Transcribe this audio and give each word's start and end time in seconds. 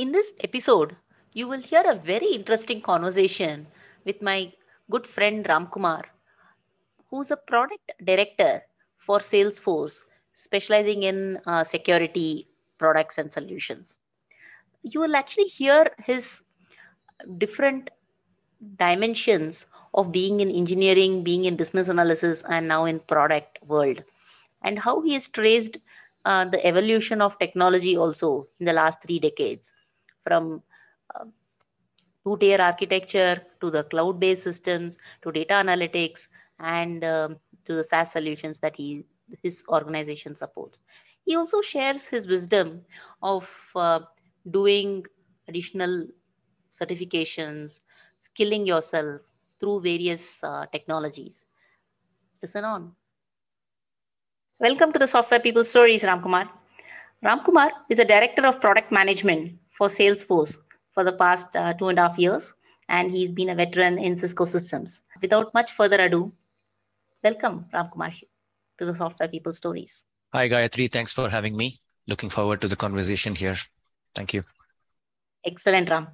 In 0.00 0.12
this 0.12 0.32
episode, 0.42 0.96
you 1.34 1.46
will 1.46 1.60
hear 1.60 1.82
a 1.84 1.94
very 1.94 2.28
interesting 2.28 2.80
conversation 2.80 3.66
with 4.06 4.22
my 4.22 4.50
good 4.90 5.06
friend 5.06 5.44
Ramkumar, 5.44 6.04
who's 7.10 7.30
a 7.30 7.36
product 7.36 7.92
director 8.02 8.62
for 8.96 9.18
Salesforce, 9.18 10.00
specializing 10.32 11.02
in 11.02 11.38
uh, 11.44 11.64
security 11.64 12.48
products 12.78 13.18
and 13.18 13.30
solutions. 13.30 13.98
You 14.84 15.00
will 15.00 15.14
actually 15.14 15.48
hear 15.48 15.90
his 15.98 16.40
different 17.36 17.90
dimensions 18.76 19.66
of 19.92 20.12
being 20.12 20.40
in 20.40 20.50
engineering, 20.50 21.22
being 21.22 21.44
in 21.44 21.56
business 21.56 21.90
analysis, 21.90 22.42
and 22.48 22.66
now 22.66 22.86
in 22.86 23.00
product 23.00 23.58
world, 23.66 24.02
and 24.62 24.78
how 24.78 25.02
he 25.02 25.12
has 25.12 25.28
traced 25.28 25.76
uh, 26.24 26.46
the 26.46 26.64
evolution 26.66 27.20
of 27.20 27.38
technology 27.38 27.98
also 27.98 28.48
in 28.60 28.64
the 28.64 28.72
last 28.72 29.02
three 29.02 29.18
decades 29.18 29.70
from 30.24 30.62
uh, 31.14 31.24
two-tier 32.24 32.60
architecture 32.60 33.42
to 33.60 33.70
the 33.70 33.84
cloud-based 33.84 34.42
systems 34.42 34.96
to 35.22 35.32
data 35.32 35.54
analytics 35.54 36.26
and 36.58 37.04
um, 37.04 37.36
to 37.64 37.74
the 37.74 37.84
SaaS 37.84 38.12
solutions 38.12 38.58
that 38.58 38.76
he 38.76 39.04
his 39.42 39.62
organization 39.68 40.34
supports. 40.34 40.80
He 41.24 41.36
also 41.36 41.60
shares 41.60 42.06
his 42.06 42.26
wisdom 42.26 42.82
of 43.22 43.48
uh, 43.76 44.00
doing 44.50 45.04
additional 45.46 46.08
certifications, 46.72 47.80
skilling 48.20 48.66
yourself 48.66 49.20
through 49.60 49.82
various 49.82 50.42
uh, 50.42 50.66
technologies. 50.72 51.36
Listen 52.42 52.64
on. 52.64 52.92
Welcome 54.58 54.92
to 54.92 54.98
the 54.98 55.06
Software 55.06 55.40
People 55.40 55.64
Stories, 55.64 56.02
Ramkumar. 56.02 56.48
Ramkumar 57.24 57.70
is 57.88 57.98
a 57.98 58.04
director 58.04 58.46
of 58.46 58.60
product 58.60 58.90
management 58.90 59.59
for 59.80 59.88
Salesforce 59.88 60.58
for 60.94 61.04
the 61.04 61.12
past 61.20 61.56
uh, 61.56 61.72
two 61.72 61.88
and 61.88 61.98
a 61.98 62.02
half 62.02 62.18
years, 62.18 62.52
and 62.90 63.10
he's 63.10 63.30
been 63.30 63.48
a 63.48 63.54
veteran 63.54 63.98
in 63.98 64.18
Cisco 64.18 64.44
systems. 64.44 65.00
Without 65.22 65.54
much 65.54 65.72
further 65.72 65.98
ado, 66.06 66.30
welcome, 67.24 67.64
Ram 67.72 67.88
Kumar, 67.90 68.12
to 68.78 68.84
the 68.84 68.94
Software 68.94 69.30
People 69.30 69.54
Stories. 69.54 70.04
Hi, 70.34 70.50
Gayatri. 70.50 70.90
Thanks 70.90 71.14
for 71.14 71.30
having 71.30 71.56
me. 71.56 71.78
Looking 72.06 72.28
forward 72.28 72.60
to 72.60 72.68
the 72.68 72.76
conversation 72.76 73.34
here. 73.34 73.56
Thank 74.14 74.34
you. 74.34 74.44
Excellent, 75.46 75.88
Ram. 75.88 76.08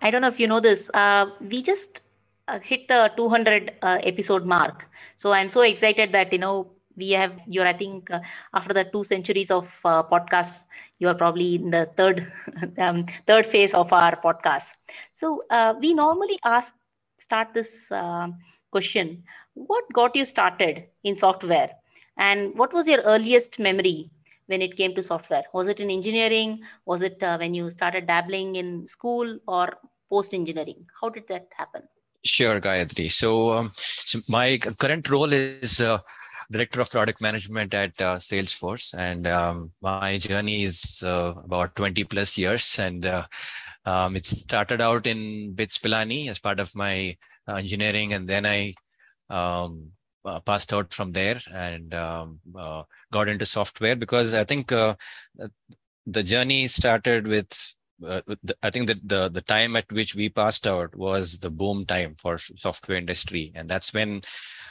I 0.00 0.10
don't 0.10 0.22
know 0.22 0.28
if 0.28 0.40
you 0.40 0.46
know 0.46 0.60
this. 0.60 0.88
Uh, 0.94 1.26
we 1.38 1.60
just 1.60 2.00
uh, 2.48 2.60
hit 2.60 2.88
the 2.88 3.10
200 3.18 3.72
uh, 3.82 3.98
episode 4.02 4.46
mark. 4.46 4.86
So 5.18 5.32
I'm 5.32 5.50
so 5.50 5.60
excited 5.60 6.12
that, 6.12 6.32
you 6.32 6.38
know, 6.38 6.71
we 6.96 7.10
have 7.10 7.32
you're 7.46 7.66
i 7.66 7.72
think 7.72 8.10
uh, 8.10 8.20
after 8.54 8.74
the 8.74 8.84
two 8.84 9.02
centuries 9.04 9.50
of 9.50 9.68
uh, 9.84 10.02
podcasts 10.02 10.64
you 11.02 11.08
are 11.08 11.14
probably 11.22 11.56
in 11.56 11.70
the 11.70 11.82
third 11.96 12.32
um, 12.78 13.04
third 13.26 13.46
phase 13.46 13.74
of 13.74 13.92
our 13.92 14.16
podcast. 14.24 14.68
So 15.14 15.42
uh, 15.50 15.74
we 15.80 15.92
normally 15.94 16.38
ask 16.44 16.72
start 17.18 17.48
this 17.54 17.90
uh, 17.90 18.28
question. 18.70 19.22
What 19.54 19.84
got 19.92 20.14
you 20.14 20.24
started 20.24 20.86
in 21.02 21.18
software? 21.18 21.70
And 22.18 22.56
what 22.56 22.72
was 22.72 22.86
your 22.86 23.02
earliest 23.02 23.58
memory 23.58 24.10
when 24.46 24.62
it 24.62 24.76
came 24.76 24.94
to 24.94 25.02
software? 25.02 25.44
Was 25.52 25.66
it 25.68 25.80
in 25.80 25.90
engineering? 25.90 26.60
Was 26.86 27.02
it 27.02 27.22
uh, 27.22 27.36
when 27.38 27.54
you 27.54 27.68
started 27.70 28.06
dabbling 28.06 28.56
in 28.56 28.86
school 28.86 29.38
or 29.48 29.74
post 30.08 30.34
engineering 30.34 30.86
how 31.00 31.08
did 31.08 31.26
that 31.28 31.48
happen? 31.56 31.82
Sure 32.24 32.60
gayatri. 32.60 33.10
So, 33.10 33.52
um, 33.52 33.70
so 33.74 34.20
my 34.28 34.58
current 34.58 35.08
role 35.10 35.32
is 35.32 35.80
uh, 35.80 35.98
director 36.50 36.80
of 36.80 36.90
product 36.90 37.20
management 37.20 37.74
at 37.74 38.00
uh, 38.00 38.16
Salesforce, 38.16 38.94
and 38.96 39.26
um, 39.26 39.72
my 39.80 40.18
journey 40.18 40.64
is 40.64 41.02
uh, 41.06 41.34
about 41.44 41.76
20 41.76 42.04
plus 42.04 42.36
years. 42.38 42.78
And 42.78 43.04
uh, 43.06 43.24
um, 43.84 44.16
it 44.16 44.26
started 44.26 44.80
out 44.80 45.06
in 45.06 45.54
BITS 45.54 45.78
Pilani 45.78 46.28
as 46.28 46.38
part 46.38 46.60
of 46.60 46.74
my 46.74 47.16
uh, 47.48 47.54
engineering, 47.54 48.12
and 48.12 48.28
then 48.28 48.46
I 48.46 48.74
um, 49.30 49.88
uh, 50.24 50.40
passed 50.40 50.72
out 50.72 50.92
from 50.92 51.12
there 51.12 51.38
and 51.52 51.94
um, 51.94 52.40
uh, 52.56 52.82
got 53.10 53.28
into 53.28 53.46
software 53.46 53.96
because 53.96 54.34
I 54.34 54.44
think 54.44 54.68
the 54.68 56.22
journey 56.22 56.68
started 56.68 57.26
with 57.26 57.74
uh, 58.04 58.20
I 58.62 58.70
think 58.70 58.88
that 58.88 59.08
the 59.08 59.28
the 59.28 59.40
time 59.40 59.76
at 59.76 59.90
which 59.92 60.14
we 60.14 60.28
passed 60.28 60.66
out 60.66 60.94
was 60.96 61.38
the 61.38 61.50
boom 61.50 61.84
time 61.84 62.14
for 62.16 62.38
software 62.38 62.98
industry, 62.98 63.52
and 63.54 63.68
that's 63.68 63.94
when 63.94 64.22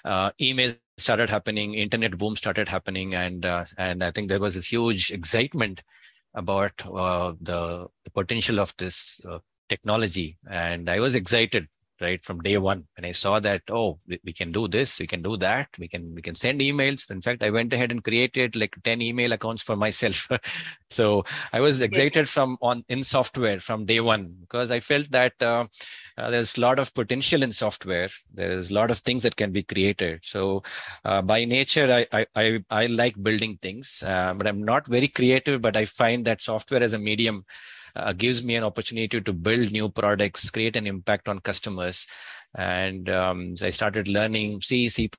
uh, 0.04 0.32
email 0.40 0.74
started 1.02 1.30
happening, 1.30 1.74
internet 1.74 2.18
boom 2.18 2.36
started 2.36 2.70
happening, 2.70 3.14
and 3.16 3.46
uh, 3.46 3.66
and 3.78 4.04
I 4.04 4.12
think 4.12 4.30
there 4.30 4.40
was 4.40 4.56
this 4.56 4.68
huge 4.68 5.12
excitement 5.12 5.84
about 6.34 6.74
uh, 6.86 7.34
the, 7.42 7.88
the, 8.06 8.12
potential 8.12 8.60
of 8.60 8.74
this 8.78 9.20
uh, 9.30 9.40
technology, 9.68 10.38
and 10.50 10.90
I 10.90 11.00
was 11.00 11.16
excited 11.16 11.68
right 12.02 12.24
from 12.24 12.40
day 12.42 12.58
one. 12.58 12.84
When 12.96 13.06
i 13.06 13.12
saw 13.12 13.40
that 13.40 13.62
oh 13.70 14.00
we, 14.08 14.34
can 14.34 14.52
do 14.52 14.68
this 14.68 15.00
we 15.00 15.08
can 15.08 15.22
do 15.22 15.38
that 15.38 15.70
we 15.78 15.88
can 15.88 16.14
we 16.16 16.22
can 16.22 16.36
send 16.36 16.62
emails. 16.62 17.10
In 17.10 17.22
fact 17.22 17.44
i 17.44 17.50
went 17.50 17.74
ahead 17.74 17.92
and 17.92 18.04
created 18.04 18.56
like 18.56 18.76
10 18.84 19.02
email 19.02 19.32
accounts 19.34 19.64
for 19.64 19.76
myself. 19.76 20.30
So 20.90 21.24
i 21.54 21.60
was 21.62 21.82
excited 21.82 22.28
from 22.28 22.58
on 22.62 22.84
in 22.90 23.04
software 23.04 23.60
from 23.60 23.86
day 23.86 24.02
one 24.02 24.36
because 24.42 24.72
i 24.72 24.80
felt 24.80 25.10
that 25.12 25.42
uh, 25.42 25.66
uh, 26.18 26.30
there's 26.30 26.58
a 26.58 26.62
lot 26.62 26.78
of 26.78 26.94
potential 26.94 27.42
in 27.42 27.54
software. 27.54 28.10
There's 28.34 28.70
a 28.70 28.74
lot 28.74 28.92
of 28.92 28.98
things 28.98 29.24
that 29.24 29.38
can 29.38 29.52
be 29.52 29.64
created. 29.64 30.24
So 30.24 30.64
uh, 31.06 31.22
by 31.22 31.46
nature 31.46 31.88
I, 31.92 32.06
I, 32.12 32.26
I 32.36 32.64
i 32.70 32.86
like 32.88 33.22
building 33.22 33.58
things 33.62 34.04
uh, 34.06 34.34
but 34.34 34.48
i'm 34.48 34.64
not 34.64 34.88
very 34.88 35.08
creative 35.08 35.62
but 35.62 35.76
i 35.76 35.86
find 35.86 36.26
that 36.26 36.42
software 36.42 36.84
as 36.84 36.94
a 36.94 37.00
medium 37.00 37.44
uh, 37.96 38.14
gives 38.14 38.44
me 38.44 38.56
an 38.56 38.64
opportunity 38.64 39.22
to 39.22 39.34
build 39.34 39.72
new 39.72 39.90
products, 39.90 40.50
create 40.50 40.76
an 40.76 40.88
impact 40.88 41.28
on 41.28 41.40
customers. 41.40 42.08
And 42.56 43.10
um, 43.10 43.56
so 43.56 43.68
I 43.68 43.70
started 43.70 44.08
learning 44.08 44.62
C, 44.62 44.90
C++, 44.90 45.10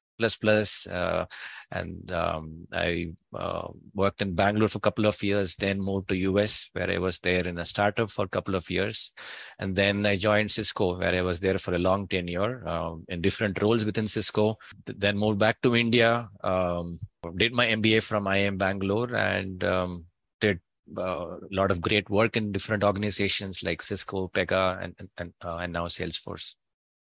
uh, 0.91 1.25
and 1.71 2.13
um, 2.13 2.67
I 2.73 3.13
uh, 3.35 3.69
worked 3.95 4.23
in 4.23 4.35
Bangalore 4.35 4.69
for 4.69 4.79
a 4.79 4.81
couple 4.81 5.07
of 5.07 5.23
years, 5.23 5.57
then 5.57 5.81
moved 5.81 6.09
to 6.09 6.17
US 6.17 6.69
where 6.75 6.91
I 6.91 6.99
was 6.99 7.19
there 7.21 7.47
in 7.47 7.59
a 7.59 7.67
startup 7.67 8.11
for 8.11 8.27
a 8.27 8.29
couple 8.29 8.55
of 8.55 8.71
years. 8.71 9.13
And 9.59 9.75
then 9.75 10.05
I 10.05 10.17
joined 10.17 10.51
Cisco 10.51 10.99
where 10.99 11.15
I 11.15 11.23
was 11.23 11.41
there 11.41 11.59
for 11.59 11.75
a 11.75 11.79
long 11.79 12.07
tenure 12.07 12.67
um, 12.69 13.05
in 13.09 13.21
different 13.21 13.61
roles 13.63 13.85
within 13.85 14.07
Cisco. 14.07 14.59
Then 14.87 15.19
moved 15.19 15.39
back 15.39 15.61
to 15.63 15.75
India, 15.75 16.29
um, 16.45 17.01
did 17.37 17.53
my 17.53 17.67
MBA 17.67 18.03
from 18.03 18.25
IIM 18.25 18.59
Bangalore 18.59 19.15
and 19.15 19.65
um, 19.65 20.05
did 20.41 20.61
a 20.97 21.01
uh, 21.01 21.37
lot 21.51 21.71
of 21.71 21.81
great 21.81 22.09
work 22.11 22.37
in 22.37 22.53
different 22.53 22.85
organizations 22.85 23.63
like 23.63 23.83
Cisco, 23.83 24.29
Pega, 24.29 24.83
and 24.83 24.95
and, 25.19 25.33
uh, 25.45 25.57
and 25.57 25.73
now 25.73 25.87
Salesforce. 25.87 26.55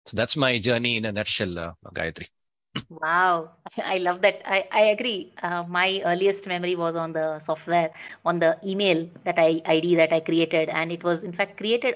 So 0.06 0.16
that's 0.16 0.38
my 0.38 0.58
journey 0.58 0.98
in 0.98 1.06
a 1.06 1.12
nutshell, 1.12 1.60
uh, 1.60 1.72
Gayatri. 1.94 2.28
Wow, 2.90 3.52
I 3.78 3.98
love 3.98 4.22
that. 4.22 4.42
I, 4.46 4.68
I 4.72 4.82
agree. 4.96 5.34
Uh, 5.44 5.64
my 5.68 6.02
earliest 6.06 6.48
memory 6.48 6.76
was 6.76 6.96
on 6.96 7.14
the 7.14 7.40
software, 7.40 7.92
on 8.26 8.40
the 8.40 8.58
email 8.66 9.10
that 9.26 9.38
I 9.38 9.62
ID 9.66 9.96
that 9.96 10.14
I 10.14 10.22
created, 10.22 10.70
and 10.70 10.92
it 10.92 11.04
was 11.04 11.24
in 11.24 11.34
fact 11.34 11.58
created 11.58 11.96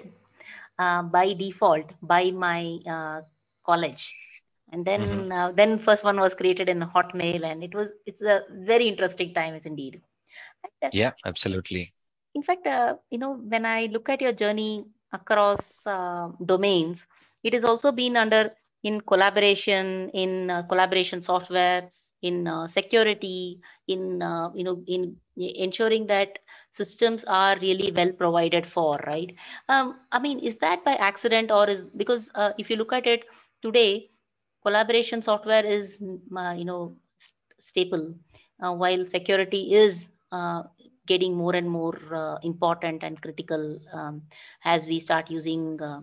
uh, 0.77 1.03
by 1.03 1.33
default 1.33 1.93
by 2.01 2.31
my 2.31 2.79
uh, 2.89 3.21
college. 3.65 4.13
And 4.73 4.85
then 4.85 5.01
mm-hmm. 5.01 5.31
Uh, 5.31 5.51
then 5.51 5.79
first 5.79 6.03
one 6.03 6.17
was 6.19 6.33
created 6.33 6.69
in 6.69 6.79
Hotmail, 6.79 7.43
and 7.43 7.63
it 7.63 7.73
was 7.73 7.91
it's 8.05 8.21
a 8.21 8.43
very 8.51 8.87
interesting 8.87 9.33
time, 9.33 9.53
is 9.53 9.65
indeed 9.65 10.01
yeah 10.91 11.11
absolutely. 11.25 11.93
In 12.33 12.43
fact 12.43 12.67
uh, 12.67 12.95
you 13.09 13.17
know 13.17 13.33
when 13.35 13.65
i 13.65 13.85
look 13.87 14.09
at 14.09 14.21
your 14.21 14.33
journey 14.33 14.85
across 15.13 15.85
uh, 15.85 16.29
domains 16.45 17.05
it 17.43 17.53
has 17.53 17.63
also 17.63 17.91
been 17.91 18.15
under 18.17 18.51
in 18.83 19.01
collaboration 19.01 20.09
in 20.13 20.49
uh, 20.49 20.63
collaboration 20.63 21.21
software 21.21 21.89
in 22.21 22.47
uh, 22.47 22.67
security 22.67 23.59
in 23.87 24.21
uh, 24.21 24.49
you 24.55 24.63
know 24.63 24.81
in 24.87 25.15
ensuring 25.37 26.07
that 26.07 26.39
systems 26.71 27.23
are 27.25 27.57
really 27.59 27.91
well 27.91 28.11
provided 28.13 28.65
for 28.65 28.97
right? 29.07 29.35
Um, 29.69 29.99
i 30.11 30.19
mean 30.19 30.39
is 30.39 30.55
that 30.59 30.83
by 30.85 30.93
accident 30.95 31.51
or 31.51 31.69
is 31.69 31.81
because 32.03 32.29
uh, 32.35 32.51
if 32.57 32.69
you 32.69 32.77
look 32.77 32.93
at 32.93 33.07
it 33.07 33.25
today 33.61 34.09
collaboration 34.63 35.21
software 35.21 35.65
is 35.65 35.99
you 36.01 36.65
know 36.65 36.95
staple 37.59 38.13
uh, 38.63 38.73
while 38.73 39.03
security 39.05 39.73
is 39.75 40.09
getting 41.07 41.35
more 41.35 41.55
and 41.55 41.69
more 41.69 41.97
uh, 42.13 42.37
important 42.43 43.03
and 43.03 43.21
critical 43.21 43.79
um, 43.93 44.21
as 44.63 44.85
we 44.85 44.99
start 44.99 45.29
using 45.29 45.81
uh, 45.81 46.01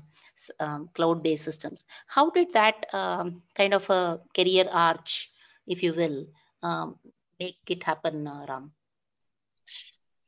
um, 0.61 0.89
cloud-based 0.95 1.45
systems. 1.45 1.85
How 2.07 2.31
did 2.31 2.53
that 2.53 2.87
um, 2.93 3.43
kind 3.57 3.75
of 3.75 3.89
a 3.91 4.21
career 4.35 4.67
arch, 4.71 5.31
if 5.67 5.83
you 5.83 5.95
will, 5.95 6.27
um, 6.63 6.97
make 7.39 7.57
it 7.69 7.83
happen, 7.83 8.27
uh, 8.27 8.47
Ram? 8.49 8.73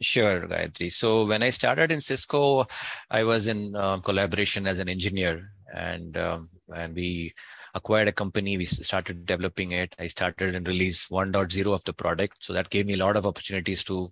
Sure, 0.00 0.46
Gayatri. 0.46 0.90
So 0.90 1.26
when 1.26 1.42
I 1.42 1.50
started 1.50 1.92
in 1.92 2.00
Cisco, 2.00 2.66
I 3.10 3.24
was 3.24 3.48
in 3.48 3.76
uh, 3.76 3.98
collaboration 3.98 4.66
as 4.66 4.78
an 4.78 4.88
engineer, 4.88 5.52
and 5.74 6.16
um, 6.16 6.48
and 6.74 6.94
we 6.94 7.34
acquired 7.74 8.08
a 8.08 8.12
company. 8.12 8.56
We 8.56 8.64
started 8.64 9.26
developing 9.26 9.72
it. 9.72 9.94
I 9.98 10.06
started 10.06 10.54
and 10.54 10.66
release 10.66 11.08
1.0 11.08 11.74
of 11.74 11.84
the 11.84 11.92
product, 11.92 12.44
so 12.44 12.52
that 12.52 12.70
gave 12.70 12.86
me 12.86 12.94
a 12.94 13.04
lot 13.04 13.16
of 13.16 13.26
opportunities 13.26 13.84
to 13.84 14.10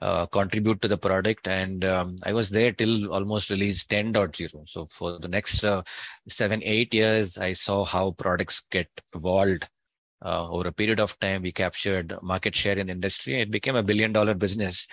uh, 0.00 0.26
contribute 0.26 0.80
to 0.82 0.88
the 0.88 0.98
product. 0.98 1.48
And 1.48 1.84
um, 1.84 2.16
I 2.24 2.32
was 2.32 2.50
there 2.50 2.72
till 2.72 3.12
almost 3.12 3.50
release 3.50 3.84
10.0. 3.84 4.68
So 4.68 4.86
for 4.86 5.18
the 5.18 5.28
next 5.28 5.64
uh, 5.64 5.82
seven, 6.28 6.62
eight 6.64 6.94
years, 6.94 7.38
I 7.38 7.52
saw 7.52 7.84
how 7.84 8.12
products 8.12 8.62
get 8.70 8.88
evolved 9.14 9.68
uh, 10.24 10.48
over 10.48 10.68
a 10.68 10.72
period 10.72 11.00
of 11.00 11.18
time, 11.20 11.42
we 11.42 11.52
captured 11.52 12.16
market 12.22 12.56
share 12.56 12.78
in 12.78 12.86
the 12.86 12.92
industry. 12.92 13.40
It 13.40 13.50
became 13.50 13.76
a 13.76 13.82
billion 13.82 14.12
dollar 14.12 14.34
business. 14.34 14.88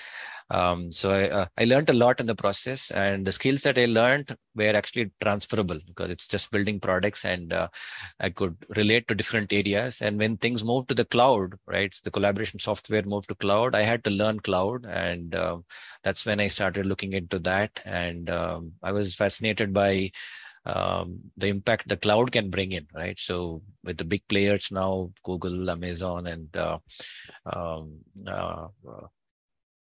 Um, 0.51 0.91
so 0.91 1.11
I, 1.11 1.29
uh, 1.29 1.45
I 1.57 1.63
learned 1.63 1.89
a 1.89 1.93
lot 1.93 2.19
in 2.19 2.25
the 2.25 2.35
process 2.35 2.91
and 2.91 3.25
the 3.25 3.31
skills 3.31 3.61
that 3.61 3.77
I 3.77 3.85
learned 3.85 4.35
were 4.53 4.75
actually 4.75 5.11
transferable 5.21 5.79
because 5.87 6.11
it's 6.11 6.27
just 6.27 6.51
building 6.51 6.77
products 6.77 7.23
and 7.23 7.53
uh, 7.53 7.69
I 8.19 8.31
could 8.31 8.57
relate 8.75 9.07
to 9.07 9.15
different 9.15 9.53
areas. 9.53 10.01
And 10.01 10.17
when 10.17 10.35
things 10.35 10.65
moved 10.65 10.89
to 10.89 10.95
the 10.95 11.05
cloud, 11.05 11.53
right, 11.67 11.95
the 12.03 12.11
collaboration 12.11 12.59
software 12.59 13.03
moved 13.03 13.29
to 13.29 13.35
cloud, 13.35 13.75
I 13.75 13.83
had 13.83 14.03
to 14.03 14.09
learn 14.09 14.41
cloud. 14.41 14.85
And 14.85 15.33
uh, 15.35 15.59
that's 16.03 16.25
when 16.25 16.41
I 16.41 16.49
started 16.49 16.85
looking 16.85 17.13
into 17.13 17.39
that. 17.39 17.81
And 17.85 18.29
um, 18.29 18.73
I 18.83 18.91
was 18.91 19.15
fascinated 19.15 19.73
by 19.73 20.11
um, 20.65 21.19
the 21.37 21.47
impact 21.47 21.87
the 21.87 21.97
cloud 21.97 22.33
can 22.33 22.49
bring 22.49 22.73
in, 22.73 22.87
right? 22.93 23.17
So 23.17 23.61
with 23.85 23.97
the 23.97 24.05
big 24.05 24.27
players 24.27 24.69
now, 24.69 25.11
Google, 25.23 25.71
Amazon, 25.71 26.27
and 26.27 26.55
uh, 26.57 26.77
um, 27.45 27.99
uh, 28.27 28.67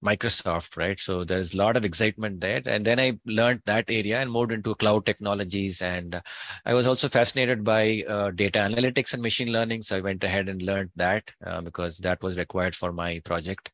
Microsoft, 0.03 0.77
right? 0.77 0.99
So 0.99 1.23
there's 1.23 1.53
a 1.53 1.57
lot 1.57 1.77
of 1.77 1.85
excitement 1.85 2.41
there. 2.41 2.61
And 2.65 2.83
then 2.83 2.99
I 2.99 3.19
learned 3.25 3.61
that 3.65 3.85
area 3.89 4.19
and 4.19 4.31
moved 4.31 4.51
into 4.51 4.75
cloud 4.75 5.05
technologies. 5.05 5.81
And 5.81 6.21
I 6.65 6.73
was 6.73 6.87
also 6.87 7.07
fascinated 7.07 7.63
by 7.63 8.03
uh, 8.07 8.31
data 8.31 8.59
analytics 8.59 9.13
and 9.13 9.21
machine 9.21 9.51
learning. 9.51 9.83
So 9.83 9.97
I 9.97 10.01
went 10.01 10.23
ahead 10.23 10.49
and 10.49 10.61
learned 10.61 10.91
that 10.95 11.31
uh, 11.45 11.61
because 11.61 11.99
that 11.99 12.21
was 12.23 12.37
required 12.37 12.75
for 12.75 12.91
my 12.91 13.19
project. 13.23 13.71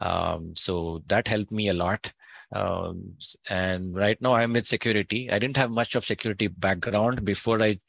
Um, 0.00 0.54
so 0.56 1.02
that 1.08 1.28
helped 1.28 1.52
me 1.52 1.68
a 1.68 1.74
lot. 1.74 2.12
Um, 2.52 3.14
and 3.50 3.96
right 3.96 4.20
now 4.20 4.34
I'm 4.34 4.52
with 4.52 4.66
security. 4.66 5.30
I 5.30 5.38
didn't 5.38 5.56
have 5.56 5.70
much 5.70 5.96
of 5.96 6.04
security 6.04 6.46
background 6.46 7.24
before 7.24 7.60
I 7.62 7.80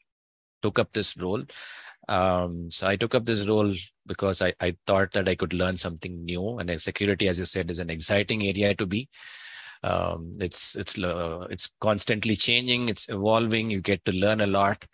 took 0.62 0.78
up 0.78 0.92
this 0.92 1.16
role. 1.16 1.44
Um, 2.08 2.70
so 2.70 2.86
I 2.86 2.96
took 2.96 3.14
up 3.14 3.26
this 3.26 3.46
role 3.48 3.72
because 4.06 4.40
I, 4.40 4.54
I 4.60 4.76
thought 4.86 5.12
that 5.12 5.28
I 5.28 5.34
could 5.34 5.52
learn 5.52 5.76
something 5.76 6.24
new. 6.24 6.58
And 6.58 6.80
security, 6.80 7.28
as 7.28 7.38
you 7.38 7.44
said, 7.44 7.70
is 7.70 7.78
an 7.78 7.90
exciting 7.90 8.42
area 8.42 8.74
to 8.74 8.86
be. 8.86 9.08
Um, 9.82 10.38
it's 10.40 10.74
it's 10.76 10.98
uh, 10.98 11.46
it's 11.50 11.70
constantly 11.80 12.36
changing. 12.36 12.88
It's 12.88 13.08
evolving. 13.08 13.70
You 13.70 13.80
get 13.80 14.04
to 14.06 14.12
learn 14.12 14.40
a 14.40 14.46
lot, 14.46 14.84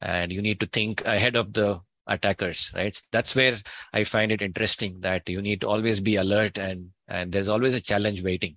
and 0.00 0.32
you 0.32 0.42
need 0.42 0.60
to 0.60 0.66
think 0.66 1.04
ahead 1.04 1.36
of 1.36 1.52
the 1.52 1.80
attackers. 2.06 2.72
Right. 2.74 3.00
That's 3.12 3.36
where 3.36 3.56
I 3.92 4.04
find 4.04 4.32
it 4.32 4.42
interesting 4.42 5.00
that 5.00 5.28
you 5.28 5.42
need 5.42 5.60
to 5.60 5.68
always 5.68 6.00
be 6.00 6.16
alert, 6.16 6.58
and 6.58 6.90
and 7.08 7.30
there's 7.32 7.48
always 7.48 7.74
a 7.74 7.80
challenge 7.80 8.22
waiting 8.22 8.56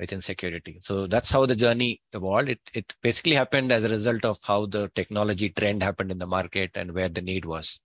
within 0.00 0.20
security. 0.20 0.78
So 0.80 1.06
that's 1.06 1.30
how 1.30 1.46
the 1.46 1.54
journey 1.54 2.00
evolved. 2.12 2.48
It, 2.48 2.60
it 2.74 2.94
basically 3.02 3.34
happened 3.34 3.70
as 3.70 3.84
a 3.84 3.88
result 3.88 4.24
of 4.24 4.38
how 4.42 4.66
the 4.66 4.90
technology 4.94 5.50
trend 5.50 5.82
happened 5.82 6.10
in 6.10 6.18
the 6.18 6.26
market 6.26 6.70
and 6.74 6.92
where 6.92 7.08
the 7.08 7.22
need 7.22 7.44
was. 7.44 7.80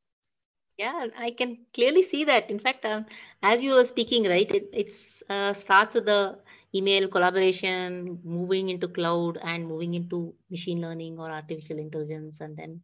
Yeah, 0.77 1.07
I 1.17 1.31
can 1.31 1.59
clearly 1.73 2.03
see 2.03 2.25
that. 2.25 2.49
In 2.49 2.59
fact, 2.59 2.85
um, 2.85 3.05
as 3.41 3.63
you 3.63 3.73
were 3.73 3.85
speaking, 3.85 4.25
right, 4.25 4.49
it 4.51 4.69
it's, 4.73 5.23
uh, 5.29 5.53
starts 5.53 5.95
with 5.95 6.05
the 6.05 6.37
email 6.73 7.07
collaboration, 7.07 8.19
moving 8.23 8.69
into 8.69 8.89
cloud 8.89 9.37
and 9.41 9.65
moving 9.65 9.93
into 9.93 10.33
machine 10.51 10.81
learning 10.81 11.17
or 11.17 11.31
artificial 11.31 11.79
intelligence, 11.79 12.35
and 12.41 12.57
then, 12.57 12.81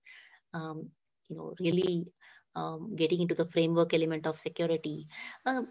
um, 0.53 0.89
you 1.27 1.35
know, 1.35 1.53
really 1.59 2.07
um, 2.55 2.95
getting 2.95 3.21
into 3.21 3.35
the 3.35 3.47
framework 3.47 3.93
element 3.93 4.25
of 4.25 4.39
security. 4.39 5.07
Um, 5.45 5.67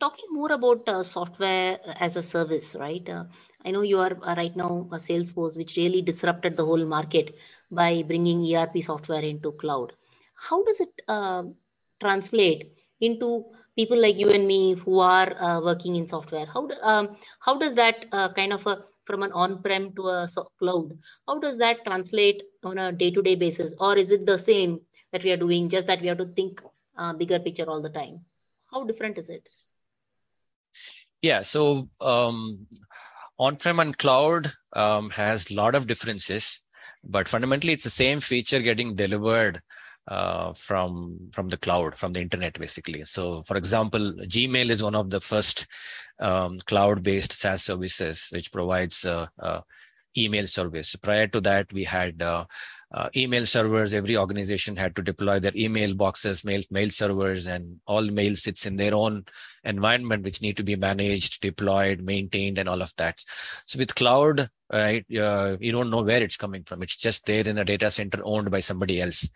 talking 0.00 0.26
more 0.30 0.52
about 0.52 0.86
uh, 0.88 1.02
software 1.02 1.78
as 2.00 2.16
a 2.16 2.22
service, 2.22 2.74
right? 2.74 3.08
Uh, 3.08 3.24
I 3.64 3.70
know 3.70 3.82
you 3.82 3.98
are 3.98 4.16
uh, 4.22 4.34
right 4.36 4.54
now 4.56 4.88
a 4.92 4.96
Salesforce, 4.96 5.56
which 5.56 5.76
really 5.76 6.02
disrupted 6.02 6.56
the 6.56 6.64
whole 6.64 6.84
market 6.84 7.34
by 7.70 8.02
bringing 8.02 8.54
ERP 8.54 8.82
software 8.82 9.22
into 9.22 9.52
cloud. 9.52 9.92
How 10.34 10.62
does 10.64 10.80
it 10.80 11.02
uh, 11.08 11.44
translate 12.00 12.72
into 13.00 13.44
people 13.76 14.00
like 14.00 14.16
you 14.16 14.28
and 14.30 14.46
me 14.46 14.74
who 14.74 15.00
are 15.00 15.32
uh, 15.40 15.60
working 15.60 15.96
in 15.96 16.06
software? 16.06 16.46
How 16.46 16.66
do, 16.66 16.74
um, 16.82 17.16
how 17.40 17.58
does 17.58 17.74
that 17.74 18.06
uh, 18.12 18.32
kind 18.32 18.52
of 18.52 18.66
a, 18.66 18.84
from 19.04 19.22
an 19.22 19.32
on-prem 19.32 19.92
to 19.94 20.08
a 20.08 20.28
cloud? 20.58 20.98
How 21.26 21.38
does 21.38 21.58
that 21.58 21.84
translate 21.84 22.42
on 22.64 22.78
a 22.78 22.92
day-to-day 22.92 23.36
basis, 23.36 23.72
or 23.80 23.96
is 23.96 24.10
it 24.10 24.26
the 24.26 24.38
same 24.38 24.80
that 25.12 25.24
we 25.24 25.30
are 25.30 25.36
doing, 25.36 25.68
just 25.68 25.86
that 25.86 26.00
we 26.00 26.08
have 26.08 26.18
to 26.18 26.26
think 26.26 26.60
bigger 27.18 27.38
picture 27.38 27.68
all 27.68 27.82
the 27.82 27.90
time? 27.90 28.20
How 28.70 28.84
different 28.84 29.18
is 29.18 29.28
it? 29.28 29.48
Yeah. 31.22 31.42
So 31.42 31.88
um, 32.00 32.66
on-prem 33.38 33.78
and 33.80 33.96
cloud 33.96 34.52
um, 34.74 35.10
has 35.10 35.50
a 35.50 35.54
lot 35.54 35.74
of 35.74 35.86
differences, 35.86 36.62
but 37.04 37.28
fundamentally 37.28 37.72
it's 37.72 37.84
the 37.84 37.90
same 37.90 38.20
feature 38.20 38.60
getting 38.60 38.94
delivered 38.96 39.60
uh, 40.08 40.52
from 40.54 41.30
from 41.32 41.48
the 41.48 41.56
cloud, 41.56 41.94
from 41.94 42.12
the 42.12 42.20
internet, 42.20 42.58
basically. 42.58 43.04
So, 43.04 43.44
for 43.44 43.56
example, 43.56 44.12
Gmail 44.24 44.68
is 44.68 44.82
one 44.82 44.96
of 44.96 45.10
the 45.10 45.20
first 45.20 45.68
um, 46.18 46.58
cloud-based 46.66 47.32
SaaS 47.32 47.62
services 47.62 48.26
which 48.32 48.52
provides 48.52 49.04
uh, 49.04 49.26
uh, 49.40 49.60
email 50.16 50.48
service. 50.48 50.96
Prior 50.96 51.28
to 51.28 51.40
that, 51.42 51.72
we 51.72 51.84
had 51.84 52.20
uh, 52.94 53.08
email 53.16 53.46
servers. 53.46 53.94
Every 53.94 54.16
organization 54.16 54.76
had 54.76 54.94
to 54.96 55.02
deploy 55.02 55.40
their 55.40 55.52
email 55.56 55.94
boxes, 55.94 56.44
mail 56.44 56.60
mail 56.70 56.90
servers, 56.90 57.46
and 57.46 57.80
all 57.86 58.02
mail 58.02 58.36
sits 58.36 58.66
in 58.66 58.76
their 58.76 58.94
own 58.94 59.24
environment, 59.64 60.24
which 60.24 60.42
need 60.42 60.56
to 60.58 60.62
be 60.62 60.76
managed, 60.76 61.40
deployed, 61.40 62.02
maintained, 62.02 62.58
and 62.58 62.68
all 62.68 62.82
of 62.82 62.92
that. 62.98 63.22
So 63.66 63.78
with 63.78 63.94
cloud, 63.94 64.48
right, 64.72 65.04
uh, 65.16 65.56
you 65.60 65.72
don't 65.72 65.90
know 65.90 66.02
where 66.02 66.22
it's 66.22 66.36
coming 66.36 66.64
from. 66.64 66.82
It's 66.82 66.96
just 66.96 67.26
there 67.26 67.46
in 67.46 67.58
a 67.58 67.64
data 67.64 67.90
center 67.90 68.20
owned 68.24 68.50
by 68.50 68.60
somebody 68.60 69.00
else. 69.00 69.30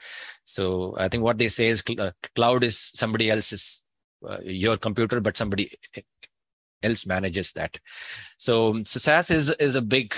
So 0.45 0.95
I 0.99 1.09
think 1.09 1.23
what 1.23 1.39
they 1.39 1.49
say 1.49 1.69
is 1.69 1.83
cl- 1.87 2.01
uh, 2.01 2.13
cloud 2.35 2.63
is 2.63 2.79
somebody 2.95 3.31
else's 3.31 3.85
uh, 4.27 4.39
your 4.43 4.77
computer, 4.77 5.21
but 5.21 5.37
somebody 5.37 5.71
else 6.83 7.07
manages 7.07 7.53
that. 7.53 7.79
So, 8.37 8.83
so 8.85 8.99
SaaS 8.99 9.31
is 9.31 9.51
is 9.57 9.77
a 9.77 9.83
big 9.83 10.15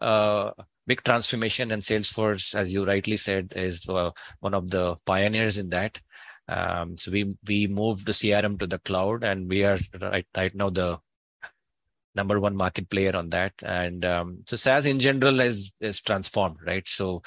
uh, 0.00 0.52
big 0.86 1.02
transformation 1.04 1.70
and 1.70 1.82
salesforce 1.82 2.54
as 2.54 2.72
you 2.72 2.84
rightly 2.84 3.16
said 3.16 3.52
is 3.56 3.88
uh, 3.88 4.10
one 4.40 4.54
of 4.54 4.70
the 4.70 4.96
pioneers 5.06 5.58
in 5.58 5.70
that. 5.70 6.00
Um, 6.48 6.96
so 6.96 7.12
we 7.12 7.36
we 7.46 7.68
moved 7.68 8.06
the 8.06 8.12
crm 8.12 8.58
to 8.58 8.66
the 8.66 8.80
cloud 8.80 9.22
and 9.22 9.48
we 9.48 9.64
are 9.64 9.78
right 10.00 10.26
right 10.36 10.54
now 10.54 10.70
the 10.70 10.98
number 12.14 12.40
one 12.40 12.56
market 12.56 12.90
player 12.90 13.14
on 13.14 13.30
that. 13.30 13.52
And 13.62 14.04
um, 14.04 14.38
so 14.46 14.56
SaaS 14.56 14.86
in 14.86 14.98
general 14.98 15.40
is 15.40 15.72
is 15.80 16.00
transformed, 16.00 16.58
right? 16.66 16.86
So 16.86 17.22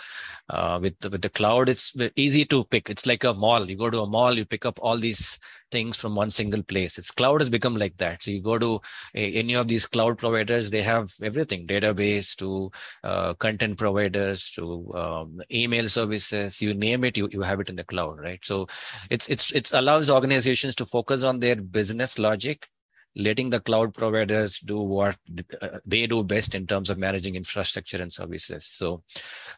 uh, 0.49 0.79
with 0.81 0.99
the, 0.99 1.09
with 1.09 1.21
the 1.21 1.29
cloud, 1.29 1.69
it's 1.69 1.95
easy 2.15 2.45
to 2.45 2.63
pick. 2.65 2.89
It's 2.89 3.05
like 3.05 3.23
a 3.23 3.33
mall. 3.33 3.65
You 3.69 3.77
go 3.77 3.89
to 3.89 4.01
a 4.01 4.09
mall, 4.09 4.33
you 4.33 4.45
pick 4.45 4.65
up 4.65 4.79
all 4.81 4.97
these 4.97 5.39
things 5.71 5.97
from 5.97 6.15
one 6.15 6.29
single 6.29 6.61
place. 6.63 6.97
It's 6.97 7.11
cloud 7.11 7.41
has 7.41 7.49
become 7.49 7.75
like 7.75 7.97
that. 7.97 8.23
So 8.23 8.31
you 8.31 8.41
go 8.41 8.59
to 8.59 8.79
a, 9.15 9.33
any 9.33 9.55
of 9.55 9.67
these 9.67 9.85
cloud 9.85 10.17
providers, 10.17 10.69
they 10.69 10.81
have 10.81 11.11
everything: 11.21 11.65
database 11.65 12.35
to 12.37 12.71
uh, 13.03 13.33
content 13.35 13.77
providers 13.77 14.51
to 14.51 14.93
um, 14.93 15.41
email 15.51 15.89
services. 15.89 16.61
You 16.61 16.73
name 16.73 17.03
it, 17.03 17.17
you 17.17 17.29
you 17.31 17.41
have 17.41 17.59
it 17.59 17.69
in 17.69 17.75
the 17.75 17.83
cloud, 17.85 18.19
right? 18.19 18.43
So 18.43 18.67
it's 19.09 19.29
it's 19.29 19.51
it 19.51 19.71
allows 19.73 20.09
organizations 20.09 20.75
to 20.75 20.85
focus 20.85 21.23
on 21.23 21.39
their 21.39 21.55
business 21.55 22.19
logic 22.19 22.69
letting 23.15 23.49
the 23.49 23.59
cloud 23.59 23.93
providers 23.93 24.59
do 24.59 24.79
what 24.79 25.17
uh, 25.61 25.79
they 25.85 26.07
do 26.07 26.23
best 26.23 26.55
in 26.55 26.65
terms 26.65 26.89
of 26.89 26.97
managing 26.97 27.35
infrastructure 27.35 28.01
and 28.01 28.11
services. 28.11 28.65
So, 28.65 29.03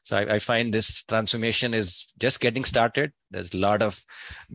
so 0.03 0.17
I, 0.17 0.35
I, 0.35 0.39
find 0.39 0.73
this 0.73 1.03
transformation 1.03 1.73
is 1.73 2.13
just 2.19 2.39
getting 2.39 2.65
started. 2.65 3.13
There's 3.31 3.53
a 3.53 3.57
lot 3.57 3.81
of 3.81 4.03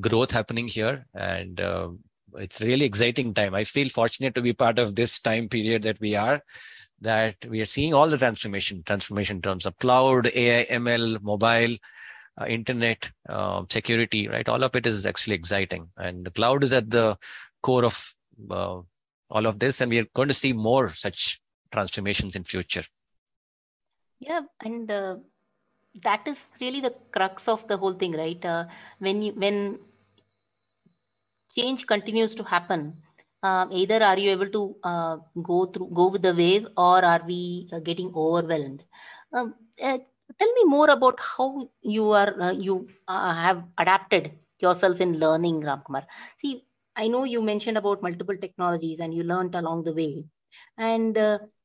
growth 0.00 0.30
happening 0.30 0.68
here, 0.68 1.06
and 1.14 1.60
uh, 1.60 1.90
it's 2.36 2.60
really 2.60 2.84
exciting 2.84 3.32
time. 3.34 3.54
I 3.54 3.64
feel 3.64 3.88
fortunate 3.88 4.34
to 4.34 4.42
be 4.42 4.52
part 4.52 4.78
of 4.78 4.94
this 4.94 5.18
time 5.18 5.48
period 5.48 5.82
that 5.82 6.00
we 6.00 6.14
are. 6.14 6.42
That 7.00 7.36
we 7.48 7.62
are 7.62 7.66
seeing 7.66 7.94
all 7.94 8.08
the 8.08 8.18
transformation, 8.18 8.82
transformation 8.84 9.36
in 9.36 9.42
terms 9.42 9.64
of 9.64 9.78
cloud, 9.78 10.30
AI, 10.34 10.66
ML, 10.70 11.22
mobile, 11.22 11.76
uh, 12.38 12.44
internet, 12.44 13.10
uh, 13.28 13.64
security, 13.70 14.28
right? 14.28 14.46
All 14.48 14.62
of 14.62 14.76
it 14.76 14.86
is 14.86 15.06
actually 15.06 15.36
exciting. 15.36 15.88
And 15.96 16.26
the 16.26 16.30
cloud 16.30 16.62
is 16.62 16.74
at 16.74 16.90
the 16.90 17.16
core 17.62 17.86
of 17.86 18.14
uh, 18.50 18.80
all 19.30 19.46
of 19.46 19.58
this. 19.58 19.80
And 19.80 19.90
we 19.90 19.98
are 19.98 20.06
going 20.14 20.28
to 20.28 20.34
see 20.34 20.52
more 20.52 20.88
such 20.88 21.40
transformations 21.72 22.36
in 22.36 22.44
future. 22.44 22.84
Yeah, 24.18 24.42
and 24.62 24.90
uh, 24.90 25.16
that 26.02 26.26
is 26.26 26.38
really 26.60 26.80
the 26.80 26.94
crux 27.12 27.48
of 27.48 27.66
the 27.68 27.76
whole 27.76 27.94
thing, 27.94 28.12
right? 28.12 28.44
Uh, 28.44 28.64
when 28.98 29.22
you, 29.22 29.32
when 29.32 29.78
change 31.56 31.86
continues 31.86 32.34
to 32.34 32.44
happen, 32.44 32.94
uh, 33.42 33.66
either 33.70 34.02
are 34.02 34.18
you 34.18 34.30
able 34.30 34.50
to 34.50 34.76
uh, 34.84 35.16
go 35.42 35.66
through 35.66 35.88
go 35.94 36.08
with 36.08 36.22
the 36.22 36.34
wave 36.34 36.66
or 36.76 37.04
are 37.04 37.22
we 37.26 37.68
uh, 37.72 37.78
getting 37.80 38.12
overwhelmed 38.14 38.82
um, 39.32 39.54
uh, 39.82 39.98
tell 40.38 40.52
me 40.58 40.64
more 40.64 40.90
about 40.90 41.18
how 41.18 41.68
you 41.80 42.10
are 42.10 42.52
you 42.52 42.86
have 43.08 43.62
adapted 43.78 44.32
yourself 44.58 45.00
in 45.00 45.18
learning 45.18 45.60
ramkumar 45.68 46.04
see 46.40 46.62
i 46.96 47.08
know 47.08 47.24
you 47.24 47.40
mentioned 47.42 47.78
about 47.78 48.02
multiple 48.02 48.36
technologies 48.36 49.00
and 49.00 49.14
you 49.14 49.22
learned 49.22 49.54
along 49.54 49.84
the 49.84 49.92
way. 49.92 50.24
And 50.76 51.16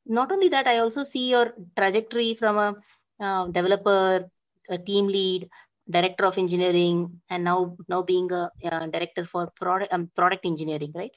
not 0.06 0.32
only 0.32 0.50
that 0.50 0.68
i 0.68 0.78
also 0.78 1.04
see 1.04 1.30
your 1.30 1.54
trajectory 1.78 2.36
from 2.36 2.58
a 2.58 3.48
developer 3.52 4.30
a 4.70 4.78
team 4.78 5.08
lead 5.08 5.50
director 5.90 6.26
of 6.26 6.38
engineering 6.38 7.22
and 7.30 7.44
now 7.44 7.76
now 7.88 8.02
being 8.02 8.32
a 8.32 8.50
director 8.92 9.26
for 9.26 9.52
product 9.56 9.94
um, 9.94 10.10
product 10.16 10.46
engineering 10.46 10.92
right? 10.96 11.12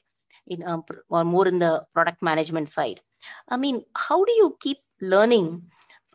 In 0.47 0.63
um, 0.67 0.83
or 1.09 1.23
more 1.23 1.47
in 1.47 1.59
the 1.59 1.85
product 1.93 2.21
management 2.21 2.69
side. 2.69 3.01
I 3.47 3.57
mean 3.57 3.83
how 3.95 4.23
do 4.23 4.31
you 4.31 4.57
keep 4.59 4.77
learning 5.01 5.63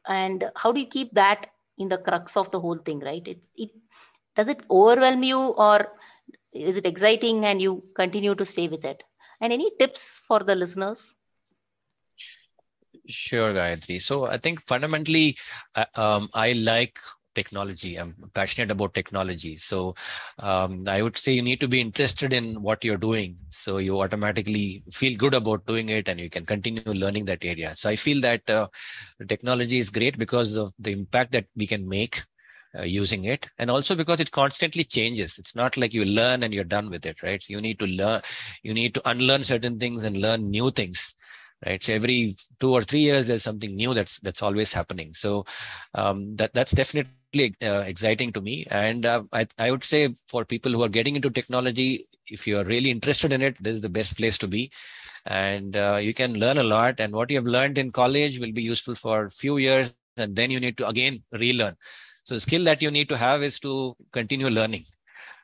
and 0.07 0.51
how 0.57 0.73
do 0.73 0.81
you 0.81 0.87
keep 0.87 1.13
that 1.15 1.47
in 1.79 1.89
the 1.89 1.99
crux 1.99 2.37
of 2.37 2.51
the 2.51 2.61
whole 2.61 2.79
thing 2.79 3.01
right? 3.01 3.23
It's 3.27 3.47
it 3.57 3.71
does 4.37 4.49
it 4.49 4.63
overwhelm 4.71 5.23
you 5.23 5.39
or 5.39 5.89
is 6.55 6.77
it 6.77 6.87
exciting 6.87 7.45
and 7.45 7.61
you 7.61 7.83
continue 7.97 8.35
to 8.35 8.45
stay 8.45 8.69
with 8.69 8.85
it 8.85 9.03
and 9.41 9.53
any 9.53 9.71
tips 9.79 10.21
for 10.29 10.41
the 10.41 10.55
listeners 10.55 11.15
Sure, 13.09 13.53
Gayatri. 13.53 14.01
So 14.01 14.27
I 14.27 14.39
think 14.39 14.61
fundamentally, 14.61 15.37
uh, 15.75 15.87
um, 15.97 16.29
I 16.35 16.53
like 16.53 16.99
technology. 17.35 17.97
I'm 17.97 18.15
passionate 18.35 18.71
about 18.71 18.95
technology. 18.95 19.57
So 19.57 19.95
um, 20.39 20.85
I 20.89 21.03
would 21.03 21.19
say 21.19 21.33
you 21.33 21.43
need 21.43 21.61
to 21.61 21.69
be 21.69 21.81
interested 21.81 22.33
in 22.33 22.63
what 22.63 22.85
you're 22.85 22.97
doing. 22.99 23.39
So 23.51 23.79
you 23.79 24.01
automatically 24.01 24.85
feel 24.93 25.17
good 25.19 25.35
about 25.35 25.67
doing 25.67 25.89
it 25.91 26.09
and 26.09 26.21
you 26.21 26.31
can 26.31 26.47
continue 26.47 26.83
learning 26.85 27.27
that 27.27 27.45
area. 27.45 27.75
So 27.77 27.89
I 27.91 27.97
feel 27.97 28.21
that 28.23 28.49
uh, 28.49 28.69
technology 29.29 29.79
is 29.79 29.91
great 29.91 30.19
because 30.19 30.57
of 30.57 30.73
the 30.79 30.93
impact 30.93 31.33
that 31.33 31.47
we 31.57 31.67
can 31.67 31.89
make 31.89 32.23
uh, 32.79 32.83
using 32.83 33.25
it 33.25 33.49
and 33.59 33.71
also 33.71 33.95
because 33.95 34.21
it 34.21 34.31
constantly 34.33 34.85
changes 34.85 35.39
it's 35.39 35.55
not 35.55 35.77
like 35.77 35.95
you 35.95 36.05
learn 36.05 36.43
and 36.43 36.53
you're 36.53 36.65
done 36.65 36.91
with 36.91 37.07
it 37.07 37.23
right 37.23 37.49
you 37.49 37.61
need 37.61 37.79
to 37.79 37.87
learn 37.87 38.21
you 38.63 38.75
need 38.75 38.95
to 38.95 39.03
unlearn 39.09 39.45
certain 39.45 39.79
things 39.79 40.05
and 40.05 40.17
learn 40.17 40.51
new 40.51 40.71
things 40.71 41.15
right 41.67 41.83
so 41.83 41.95
every 41.95 42.35
two 42.61 42.73
or 42.73 42.83
three 42.83 43.01
years 43.01 43.27
there's 43.29 43.43
something 43.43 43.75
new 43.77 43.95
that's 43.95 44.19
that's 44.21 44.43
always 44.43 44.73
happening 44.73 45.13
so 45.15 45.45
um, 45.95 46.37
that 46.37 46.53
that's 46.55 46.73
definitely 46.73 47.25
uh, 47.35 47.83
exciting 47.87 48.33
to 48.33 48.41
me. 48.41 48.41
And 48.43 48.81
uh, 48.81 49.23
I, 49.33 49.47
I 49.59 49.71
would 49.71 49.85
say 49.85 49.91
for 50.29 50.45
people 50.45 50.53
who 50.61 50.83
are 50.83 50.89
getting 50.89 51.17
into 51.17 51.31
technology, 51.31 52.05
if 52.27 52.47
you 52.47 52.59
are 52.59 52.65
really 52.65 52.91
interested 52.91 53.33
in 53.33 53.43
it, 53.43 53.57
this 53.61 53.75
is 53.75 53.81
the 53.81 53.89
best 53.89 54.17
place 54.17 54.39
to 54.39 54.49
be. 54.49 54.71
And 55.27 55.77
uh, 55.77 55.99
you 56.01 56.15
can 56.15 56.35
learn 56.35 56.59
a 56.59 56.65
lot. 56.65 56.97
And 57.01 57.13
what 57.13 57.31
you 57.31 57.37
have 57.37 57.47
learned 57.47 57.79
in 57.79 57.93
college 57.93 58.39
will 58.41 58.53
be 58.53 58.63
useful 58.63 58.95
for 58.95 59.27
a 59.27 59.31
few 59.31 59.59
years. 59.59 59.95
And 60.17 60.37
then 60.37 60.51
you 60.51 60.61
need 60.61 60.77
to 60.79 60.89
again 60.89 61.23
relearn. 61.33 61.75
So 62.25 62.35
the 62.35 62.41
skill 62.41 62.65
that 62.65 62.83
you 62.83 62.91
need 62.91 63.09
to 63.11 63.17
have 63.17 63.43
is 63.43 63.61
to 63.61 63.97
continue 64.13 64.49
learning. 64.49 64.85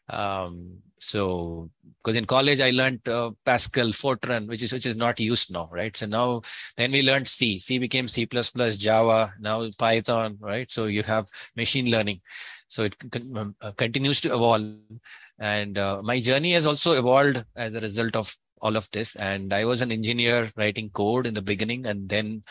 Um, 0.08 0.78
so 0.98 1.70
because 2.02 2.16
in 2.16 2.24
college 2.24 2.60
I 2.60 2.70
learned 2.70 3.06
uh, 3.08 3.30
Pascal, 3.44 3.88
Fortran, 3.88 4.48
which 4.48 4.62
is 4.62 4.72
which 4.72 4.86
is 4.86 4.96
not 4.96 5.20
used 5.20 5.52
now, 5.52 5.68
right? 5.72 5.96
So 5.96 6.06
now 6.06 6.42
then 6.76 6.92
we 6.92 7.02
learned 7.02 7.28
C. 7.28 7.58
C 7.58 7.78
became 7.78 8.08
C++, 8.08 8.26
Java, 8.26 9.32
now 9.38 9.68
Python, 9.78 10.36
right? 10.40 10.70
So 10.70 10.86
you 10.86 11.02
have 11.02 11.28
machine 11.56 11.90
learning. 11.90 12.20
So 12.68 12.84
it 12.84 12.96
con- 13.10 13.36
um, 13.36 13.56
uh, 13.60 13.72
continues 13.72 14.20
to 14.22 14.28
evolve, 14.28 14.74
and 15.38 15.76
uh, 15.78 16.00
my 16.02 16.20
journey 16.20 16.52
has 16.52 16.66
also 16.66 16.98
evolved 16.98 17.44
as 17.56 17.74
a 17.74 17.80
result 17.80 18.14
of 18.16 18.34
all 18.62 18.76
of 18.76 18.88
this. 18.92 19.16
And 19.16 19.52
I 19.52 19.64
was 19.64 19.82
an 19.82 19.90
engineer 19.92 20.48
writing 20.56 20.90
code 20.90 21.26
in 21.26 21.34
the 21.34 21.42
beginning, 21.42 21.86
and 21.86 22.08
then 22.08 22.42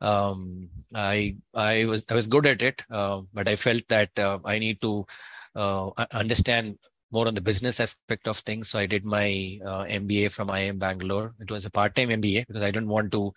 um, 0.00 0.68
I 0.94 1.36
I 1.54 1.84
was 1.86 2.06
I 2.10 2.14
was 2.14 2.26
good 2.26 2.46
at 2.46 2.62
it, 2.62 2.84
uh, 2.90 3.22
but 3.32 3.48
I 3.48 3.56
felt 3.56 3.86
that 3.88 4.16
uh, 4.18 4.38
I 4.44 4.58
need 4.58 4.80
to 4.82 5.06
uh, 5.54 5.90
understand 6.12 6.78
more 7.10 7.28
on 7.28 7.34
the 7.34 7.40
business 7.40 7.78
aspect 7.80 8.26
of 8.26 8.38
things. 8.38 8.68
So 8.68 8.78
I 8.78 8.86
did 8.86 9.04
my 9.04 9.58
uh, 9.64 9.84
MBA 9.84 10.32
from 10.32 10.48
IIM 10.48 10.78
Bangalore. 10.78 11.34
It 11.40 11.50
was 11.50 11.64
a 11.64 11.70
part-time 11.70 12.08
MBA 12.08 12.46
because 12.46 12.62
I 12.62 12.70
didn't 12.70 12.88
want 12.88 13.12
to 13.12 13.32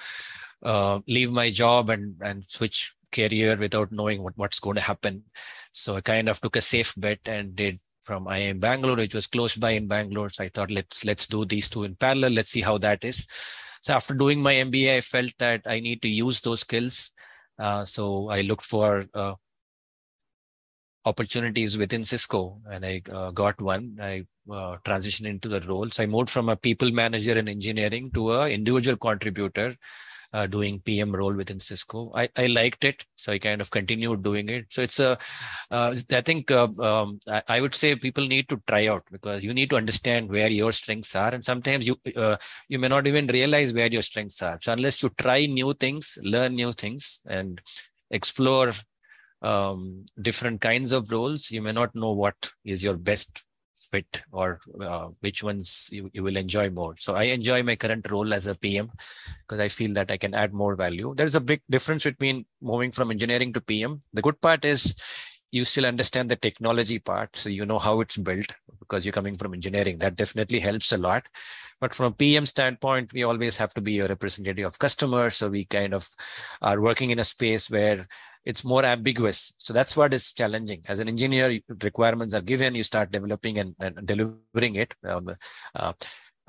uh, 0.63 0.99
leave 1.07 1.31
my 1.31 1.49
job 1.49 1.89
and 1.89 2.15
and 2.21 2.43
switch 2.47 2.93
career 3.13 3.55
without 3.57 3.91
knowing 3.91 4.21
what, 4.23 4.33
what's 4.35 4.59
going 4.59 4.75
to 4.75 4.81
happen. 4.81 5.23
So 5.71 5.95
I 5.95 6.01
kind 6.01 6.27
of 6.27 6.41
took 6.41 6.55
a 6.55 6.61
safe 6.61 6.93
bet 6.97 7.19
and 7.25 7.55
did 7.55 7.79
from 8.01 8.25
IIM 8.25 8.59
Bangalore, 8.59 8.95
which 8.97 9.13
was 9.13 9.27
close 9.27 9.55
by 9.55 9.71
in 9.71 9.87
Bangalore. 9.87 10.29
So 10.29 10.43
I 10.45 10.49
thought 10.49 10.71
let's 10.71 11.05
let's 11.05 11.27
do 11.27 11.45
these 11.45 11.69
two 11.69 11.83
in 11.83 11.95
parallel. 11.95 12.31
Let's 12.31 12.49
see 12.49 12.61
how 12.61 12.77
that 12.79 13.03
is. 13.03 13.27
So 13.81 13.93
after 13.93 14.13
doing 14.13 14.41
my 14.41 14.53
MBA, 14.53 14.97
I 14.97 15.01
felt 15.01 15.33
that 15.39 15.61
I 15.65 15.79
need 15.79 16.01
to 16.01 16.09
use 16.09 16.41
those 16.41 16.61
skills. 16.61 17.11
Uh, 17.59 17.85
so 17.85 18.29
I 18.29 18.41
looked 18.41 18.65
for 18.65 19.05
uh, 19.13 19.33
opportunities 21.05 21.77
within 21.77 22.03
Cisco 22.03 22.61
and 22.69 22.85
I 22.85 23.01
uh, 23.11 23.31
got 23.31 23.59
one. 23.61 23.97
I 24.01 24.25
uh, 24.51 24.77
transitioned 24.85 25.25
into 25.27 25.47
the 25.47 25.61
role. 25.61 25.89
So 25.89 26.03
I 26.03 26.05
moved 26.05 26.29
from 26.29 26.49
a 26.49 26.55
people 26.55 26.91
manager 26.91 27.37
in 27.37 27.47
engineering 27.47 28.11
to 28.11 28.31
a 28.33 28.49
individual 28.49 28.97
contributor 28.97 29.75
uh, 30.37 30.45
doing 30.45 30.79
PM 30.81 31.11
role 31.11 31.33
within 31.33 31.59
Cisco. 31.59 32.11
I, 32.13 32.29
I 32.37 32.45
liked 32.47 32.83
it. 32.83 33.05
So 33.15 33.31
I 33.31 33.39
kind 33.39 33.59
of 33.59 33.71
continued 33.71 34.21
doing 34.21 34.49
it. 34.49 34.65
So 34.69 34.83
it's 34.83 34.99
a, 34.99 35.17
uh, 35.71 35.95
I 36.11 36.21
think 36.21 36.51
uh, 36.51 36.67
um, 36.79 37.19
I, 37.27 37.41
I, 37.47 37.61
would 37.61 37.73
say 37.73 37.95
people 37.95 38.27
need 38.27 38.47
to 38.49 38.61
try 38.67 38.85
out 38.87 39.03
because 39.11 39.43
you 39.43 39.53
need 39.53 39.71
to 39.71 39.77
understand 39.77 40.29
where 40.29 40.49
your 40.49 40.71
strengths 40.71 41.15
are. 41.15 41.33
And 41.33 41.43
sometimes 41.43 41.87
you, 41.87 41.95
uh, 42.15 42.37
you 42.67 42.77
may 42.77 42.87
not 42.87 43.07
even 43.07 43.25
realize 43.27 43.73
where 43.73 43.87
your 43.87 44.03
strengths 44.03 44.41
are. 44.43 44.59
So 44.61 44.73
unless 44.73 45.01
you 45.01 45.09
try 45.17 45.47
new 45.47 45.73
things, 45.73 46.19
learn 46.23 46.53
new 46.53 46.71
things 46.71 47.21
and 47.25 47.59
explore 48.11 48.73
um, 49.41 50.05
different 50.21 50.61
kinds 50.61 50.91
of 50.91 51.11
roles, 51.11 51.49
you 51.49 51.63
may 51.63 51.71
not 51.71 51.95
know 51.95 52.11
what 52.11 52.51
is 52.63 52.83
your 52.83 52.97
best 52.97 53.43
fit 53.79 54.23
or 54.31 54.59
uh, 54.81 55.07
which 55.21 55.43
ones 55.43 55.89
you, 55.91 56.09
you 56.13 56.23
will 56.23 56.37
enjoy 56.37 56.69
more. 56.69 56.95
So 56.95 57.15
I 57.15 57.23
enjoy 57.23 57.63
my 57.63 57.75
current 57.75 58.09
role 58.11 58.33
as 58.33 58.47
a 58.47 58.55
PM 58.55 58.91
because 59.47 59.61
I 59.61 59.69
feel 59.69 59.93
that 59.93 60.11
I 60.11 60.17
can 60.17 60.33
add 60.33 60.53
more 60.53 60.75
value. 60.75 61.13
There's 61.15 61.35
a 61.35 61.41
big 61.41 61.61
difference 61.69 62.03
between 62.03 62.45
moving 62.61 62.91
from 62.91 63.11
engineering 63.11 63.53
to 63.53 63.61
PM. 63.61 64.01
The 64.13 64.21
good 64.21 64.41
part 64.41 64.65
is 64.65 64.95
you 65.51 65.63
still 65.63 65.85
understand 65.85 66.29
the 66.29 66.35
technology 66.35 66.99
part. 66.99 67.35
So 67.35 67.49
you 67.49 67.65
know 67.65 67.79
how 67.79 68.01
it's 68.01 68.17
built 68.17 68.53
because 68.79 69.05
you're 69.05 69.13
coming 69.13 69.37
from 69.37 69.53
engineering. 69.53 69.97
That 69.99 70.15
definitely 70.15 70.59
helps 70.59 70.91
a 70.91 70.97
lot. 70.97 71.23
But 71.79 71.93
from 71.93 72.07
a 72.07 72.11
PM 72.11 72.45
standpoint, 72.45 73.13
we 73.13 73.23
always 73.23 73.57
have 73.57 73.73
to 73.75 73.81
be 73.81 73.99
a 73.99 74.07
representative 74.07 74.65
of 74.65 74.79
customers. 74.79 75.35
So 75.35 75.49
we 75.49 75.65
kind 75.65 75.93
of 75.93 76.09
are 76.61 76.81
working 76.81 77.11
in 77.11 77.19
a 77.19 77.23
space 77.23 77.69
where 77.69 78.07
it's 78.45 78.63
more 78.63 78.83
ambiguous. 78.83 79.53
So 79.57 79.73
that's 79.73 79.95
what 79.95 80.13
is 80.13 80.31
challenging. 80.31 80.81
As 80.87 80.99
an 80.99 81.07
engineer, 81.07 81.59
requirements 81.83 82.33
are 82.33 82.41
given, 82.41 82.75
you 82.75 82.83
start 82.83 83.11
developing 83.11 83.59
and, 83.59 83.75
and 83.79 84.07
delivering 84.07 84.75
it. 84.75 84.95
Um, 85.03 85.29
uh, 85.75 85.93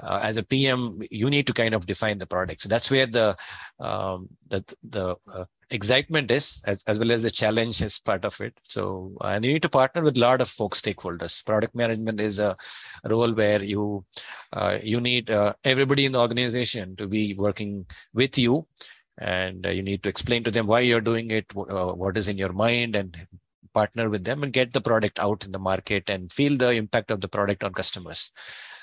uh, 0.02 0.20
as 0.22 0.36
a 0.36 0.42
PM, 0.42 1.00
you 1.10 1.28
need 1.28 1.46
to 1.46 1.52
kind 1.52 1.74
of 1.74 1.86
define 1.86 2.18
the 2.18 2.26
product. 2.26 2.60
So 2.60 2.68
that's 2.68 2.90
where 2.90 3.06
the 3.06 3.36
um, 3.80 4.28
the 4.48 4.64
the 4.82 5.16
uh, 5.32 5.44
excitement 5.70 6.30
is, 6.30 6.62
as, 6.66 6.82
as 6.86 6.98
well 6.98 7.12
as 7.12 7.22
the 7.22 7.30
challenge 7.30 7.82
is 7.82 7.98
part 7.98 8.24
of 8.24 8.40
it. 8.40 8.54
So 8.64 9.16
and 9.22 9.44
you 9.44 9.52
need 9.52 9.62
to 9.62 9.68
partner 9.68 10.02
with 10.02 10.16
a 10.16 10.20
lot 10.20 10.40
of 10.40 10.48
folks, 10.48 10.80
stakeholders. 10.80 11.44
Product 11.44 11.74
management 11.74 12.20
is 12.20 12.38
a 12.38 12.56
role 13.04 13.32
where 13.32 13.62
you 13.62 14.04
uh, 14.52 14.78
you 14.82 15.00
need 15.00 15.30
uh, 15.30 15.54
everybody 15.64 16.06
in 16.06 16.12
the 16.12 16.20
organization 16.20 16.96
to 16.96 17.06
be 17.06 17.34
working 17.34 17.86
with 18.14 18.38
you 18.38 18.66
and 19.18 19.66
uh, 19.66 19.70
you 19.70 19.82
need 19.82 20.02
to 20.02 20.08
explain 20.08 20.44
to 20.44 20.50
them 20.50 20.66
why 20.66 20.80
you're 20.80 21.00
doing 21.00 21.30
it 21.30 21.46
uh, 21.56 21.92
what 21.92 22.16
is 22.16 22.28
in 22.28 22.38
your 22.38 22.52
mind 22.52 22.94
and 22.94 23.26
partner 23.74 24.08
with 24.08 24.24
them 24.24 24.42
and 24.42 24.52
get 24.52 24.72
the 24.72 24.80
product 24.80 25.18
out 25.18 25.44
in 25.44 25.52
the 25.52 25.58
market 25.58 26.08
and 26.08 26.32
feel 26.32 26.56
the 26.56 26.70
impact 26.70 27.10
of 27.10 27.20
the 27.20 27.28
product 27.28 27.62
on 27.62 27.72
customers 27.72 28.30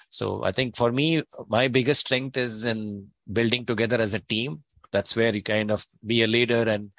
so 0.09 0.43
i 0.43 0.51
think 0.51 0.75
for 0.75 0.91
me 0.91 1.21
my 1.47 1.67
biggest 1.67 2.01
strength 2.01 2.37
is 2.37 2.65
in 2.65 3.07
building 3.31 3.65
together 3.65 3.99
as 3.99 4.13
a 4.13 4.19
team. 4.19 4.63
That's 4.91 5.15
where 5.15 5.33
you 5.35 5.41
kind 5.41 5.71
of 5.71 5.85
be 6.05 6.21
a 6.21 6.27
leader 6.27 6.69
and 6.69 6.91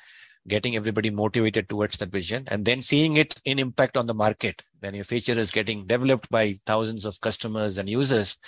getting 0.48 0.76
everybody 0.76 1.10
motivated 1.10 1.68
towards 1.68 1.96
that 1.98 2.10
vision 2.10 2.44
and 2.48 2.64
then 2.64 2.82
seeing 2.82 3.16
it 3.16 3.40
in 3.44 3.58
impact 3.58 3.96
on 3.96 4.06
the 4.06 4.14
market. 4.14 4.62
When 4.80 4.94
your 4.94 5.04
feature 5.04 5.32
is 5.32 5.50
getting 5.50 5.86
developed 5.86 6.28
by 6.30 6.58
thousands 6.66 7.04
of 7.04 7.20
customers 7.20 7.78
and 7.78 7.88
users 7.88 8.38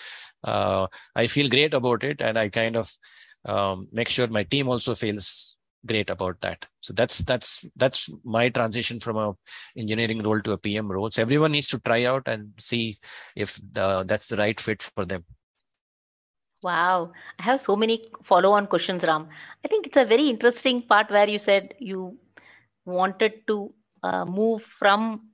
uh, 0.44 0.86
i 1.16 1.26
feel 1.26 1.48
great 1.48 1.74
about 1.74 2.04
it 2.04 2.20
and 2.22 2.38
i 2.38 2.48
kind 2.48 2.76
of 2.76 2.90
um, 3.44 3.88
make 3.92 4.08
sure 4.08 4.26
my 4.28 4.42
team 4.44 4.68
also 4.68 4.94
feels 4.94 5.57
great 5.88 6.10
about 6.10 6.40
that. 6.42 6.66
So 6.80 6.92
that's 6.92 7.18
that's 7.30 7.66
that's 7.76 8.08
my 8.24 8.48
transition 8.50 9.00
from 9.00 9.16
a 9.16 9.34
engineering 9.76 10.22
role 10.22 10.40
to 10.40 10.52
a 10.52 10.58
PM 10.58 10.90
role. 10.90 11.10
So 11.10 11.22
everyone 11.22 11.52
needs 11.52 11.68
to 11.68 11.80
try 11.80 12.04
out 12.04 12.24
and 12.26 12.52
see 12.58 12.98
if 13.34 13.60
the, 13.72 14.04
that's 14.06 14.28
the 14.28 14.36
right 14.36 14.58
fit 14.60 14.82
for 14.82 15.04
them. 15.04 15.24
Wow, 16.62 17.12
I 17.38 17.42
have 17.42 17.60
so 17.60 17.76
many 17.76 18.04
follow-on 18.24 18.66
questions, 18.66 19.04
Ram. 19.04 19.28
I 19.64 19.68
think 19.68 19.86
it's 19.86 19.96
a 19.96 20.04
very 20.04 20.28
interesting 20.28 20.80
part 20.80 21.10
where 21.10 21.28
you 21.28 21.38
said 21.38 21.74
you 21.78 22.18
wanted 22.84 23.46
to 23.46 23.72
uh, 24.02 24.24
move 24.24 24.62
from 24.62 25.28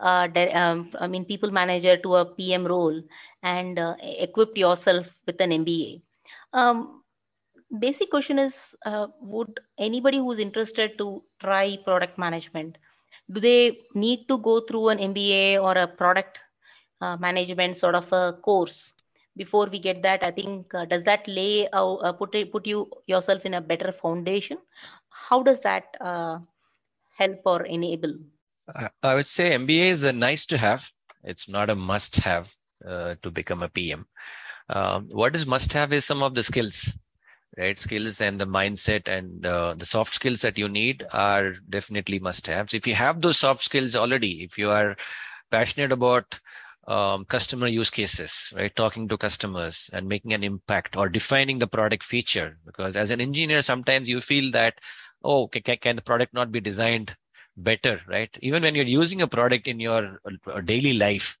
uh, 0.00 0.28
um, 0.52 0.90
I 1.00 1.08
mean 1.08 1.24
people 1.24 1.50
manager 1.50 1.96
to 1.96 2.16
a 2.16 2.24
PM 2.24 2.66
role 2.66 3.02
and 3.42 3.78
uh, 3.78 3.96
equipped 4.00 4.56
yourself 4.56 5.06
with 5.26 5.40
an 5.40 5.50
MBA. 5.50 6.02
Um, 6.52 6.97
basic 7.78 8.10
question 8.10 8.38
is, 8.38 8.54
uh, 8.84 9.08
would 9.20 9.60
anybody 9.78 10.18
who's 10.18 10.38
interested 10.38 10.96
to 10.98 11.22
try 11.40 11.78
product 11.84 12.18
management, 12.18 12.78
do 13.30 13.40
they 13.40 13.78
need 13.94 14.26
to 14.28 14.38
go 14.38 14.60
through 14.60 14.88
an 14.88 14.98
MBA 14.98 15.62
or 15.62 15.72
a 15.72 15.86
product 15.86 16.38
uh, 17.00 17.16
management 17.16 17.76
sort 17.76 17.94
of 17.94 18.10
a 18.12 18.38
course 18.42 18.92
before 19.36 19.66
we 19.66 19.78
get 19.78 20.02
that? 20.02 20.24
I 20.24 20.30
think 20.30 20.74
uh, 20.74 20.86
does 20.86 21.04
that 21.04 21.28
lay 21.28 21.68
out 21.72 21.98
uh, 21.98 22.12
put 22.12 22.34
put 22.52 22.66
you 22.66 22.90
yourself 23.06 23.44
in 23.44 23.54
a 23.54 23.60
better 23.60 23.92
foundation? 23.92 24.58
How 25.10 25.42
does 25.42 25.60
that 25.60 25.84
uh, 26.00 26.38
help 27.16 27.40
or 27.44 27.66
enable? 27.66 28.14
I 29.02 29.14
would 29.14 29.28
say 29.28 29.56
mba 29.56 29.80
is 29.96 30.04
a 30.04 30.12
nice 30.12 30.44
to 30.46 30.58
have. 30.58 30.90
It's 31.24 31.48
not 31.48 31.70
a 31.70 31.74
must 31.74 32.16
have 32.16 32.54
uh, 32.86 33.14
to 33.22 33.30
become 33.30 33.62
a 33.62 33.68
pm 33.68 34.06
um, 34.68 35.08
what 35.10 35.34
is 35.34 35.46
must 35.46 35.72
have 35.72 35.92
is 35.92 36.04
some 36.04 36.22
of 36.22 36.34
the 36.34 36.44
skills 36.44 36.96
right 37.56 37.78
skills 37.78 38.20
and 38.20 38.40
the 38.40 38.46
mindset 38.46 39.08
and 39.08 39.46
uh, 39.46 39.74
the 39.74 39.86
soft 39.86 40.14
skills 40.14 40.42
that 40.42 40.58
you 40.58 40.68
need 40.68 41.04
are 41.12 41.54
definitely 41.68 42.18
must 42.18 42.46
haves 42.46 42.74
if 42.74 42.86
you 42.86 42.94
have 42.94 43.20
those 43.20 43.38
soft 43.38 43.62
skills 43.62 43.96
already 43.96 44.42
if 44.42 44.58
you 44.58 44.70
are 44.70 44.96
passionate 45.50 45.92
about 45.92 46.38
um, 46.88 47.26
customer 47.26 47.66
use 47.66 47.90
cases, 47.90 48.52
right? 48.56 48.74
Talking 48.74 49.08
to 49.08 49.18
customers 49.18 49.90
and 49.92 50.08
making 50.08 50.32
an 50.32 50.42
impact 50.42 50.96
or 50.96 51.08
defining 51.08 51.58
the 51.58 51.66
product 51.66 52.02
feature. 52.02 52.58
Because 52.64 52.96
as 52.96 53.10
an 53.10 53.20
engineer, 53.20 53.60
sometimes 53.62 54.08
you 54.08 54.20
feel 54.20 54.50
that, 54.52 54.78
oh, 55.22 55.48
can, 55.48 55.62
can 55.62 55.96
the 55.96 56.02
product 56.02 56.32
not 56.32 56.50
be 56.50 56.60
designed 56.60 57.14
better, 57.56 58.00
right? 58.08 58.34
Even 58.40 58.62
when 58.62 58.74
you're 58.74 58.86
using 58.86 59.20
a 59.20 59.28
product 59.28 59.68
in 59.68 59.78
your 59.78 60.18
uh, 60.24 60.60
daily 60.62 60.94
life, 60.94 61.38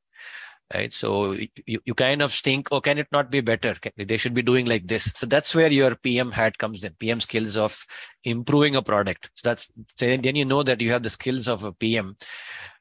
right? 0.74 0.92
So 0.92 1.32
you, 1.66 1.80
you 1.84 1.94
kind 1.94 2.22
of 2.22 2.32
think, 2.32 2.68
oh, 2.70 2.80
can 2.80 2.98
it 2.98 3.08
not 3.10 3.30
be 3.30 3.40
better? 3.40 3.74
They 3.96 4.16
should 4.16 4.34
be 4.34 4.42
doing 4.42 4.66
like 4.66 4.86
this. 4.86 5.12
So 5.16 5.26
that's 5.26 5.54
where 5.54 5.70
your 5.70 5.94
PM 5.96 6.30
hat 6.30 6.58
comes 6.58 6.84
in, 6.84 6.92
PM 6.94 7.20
skills 7.20 7.56
of 7.56 7.84
improving 8.24 8.76
a 8.76 8.82
product. 8.82 9.30
So 9.34 9.48
that's 9.48 9.68
then 9.98 10.36
you 10.36 10.44
know 10.44 10.62
that 10.62 10.80
you 10.80 10.90
have 10.90 11.02
the 11.02 11.10
skills 11.10 11.48
of 11.48 11.64
a 11.64 11.72
PM. 11.72 12.16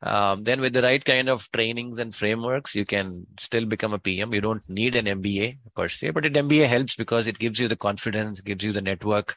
Um, 0.01 0.43
then 0.43 0.61
with 0.61 0.73
the 0.73 0.81
right 0.81 1.03
kind 1.03 1.29
of 1.29 1.49
trainings 1.51 1.97
and 1.99 2.13
frameworks, 2.13 2.75
you 2.75 2.85
can 2.85 3.25
still 3.39 3.65
become 3.65 3.93
a 3.93 3.99
PM. 3.99 4.33
You 4.33 4.41
don't 4.41 4.67
need 4.69 4.95
an 4.95 5.05
MBA 5.05 5.57
per 5.75 5.87
se, 5.87 6.11
but 6.11 6.25
an 6.25 6.33
MBA 6.33 6.67
helps 6.67 6.95
because 6.95 7.25
it 7.25 7.39
gives 7.39 7.59
you 7.59 7.67
the 7.67 7.75
confidence, 7.75 8.41
gives 8.41 8.63
you 8.63 8.73
the 8.73 8.81
network. 8.81 9.35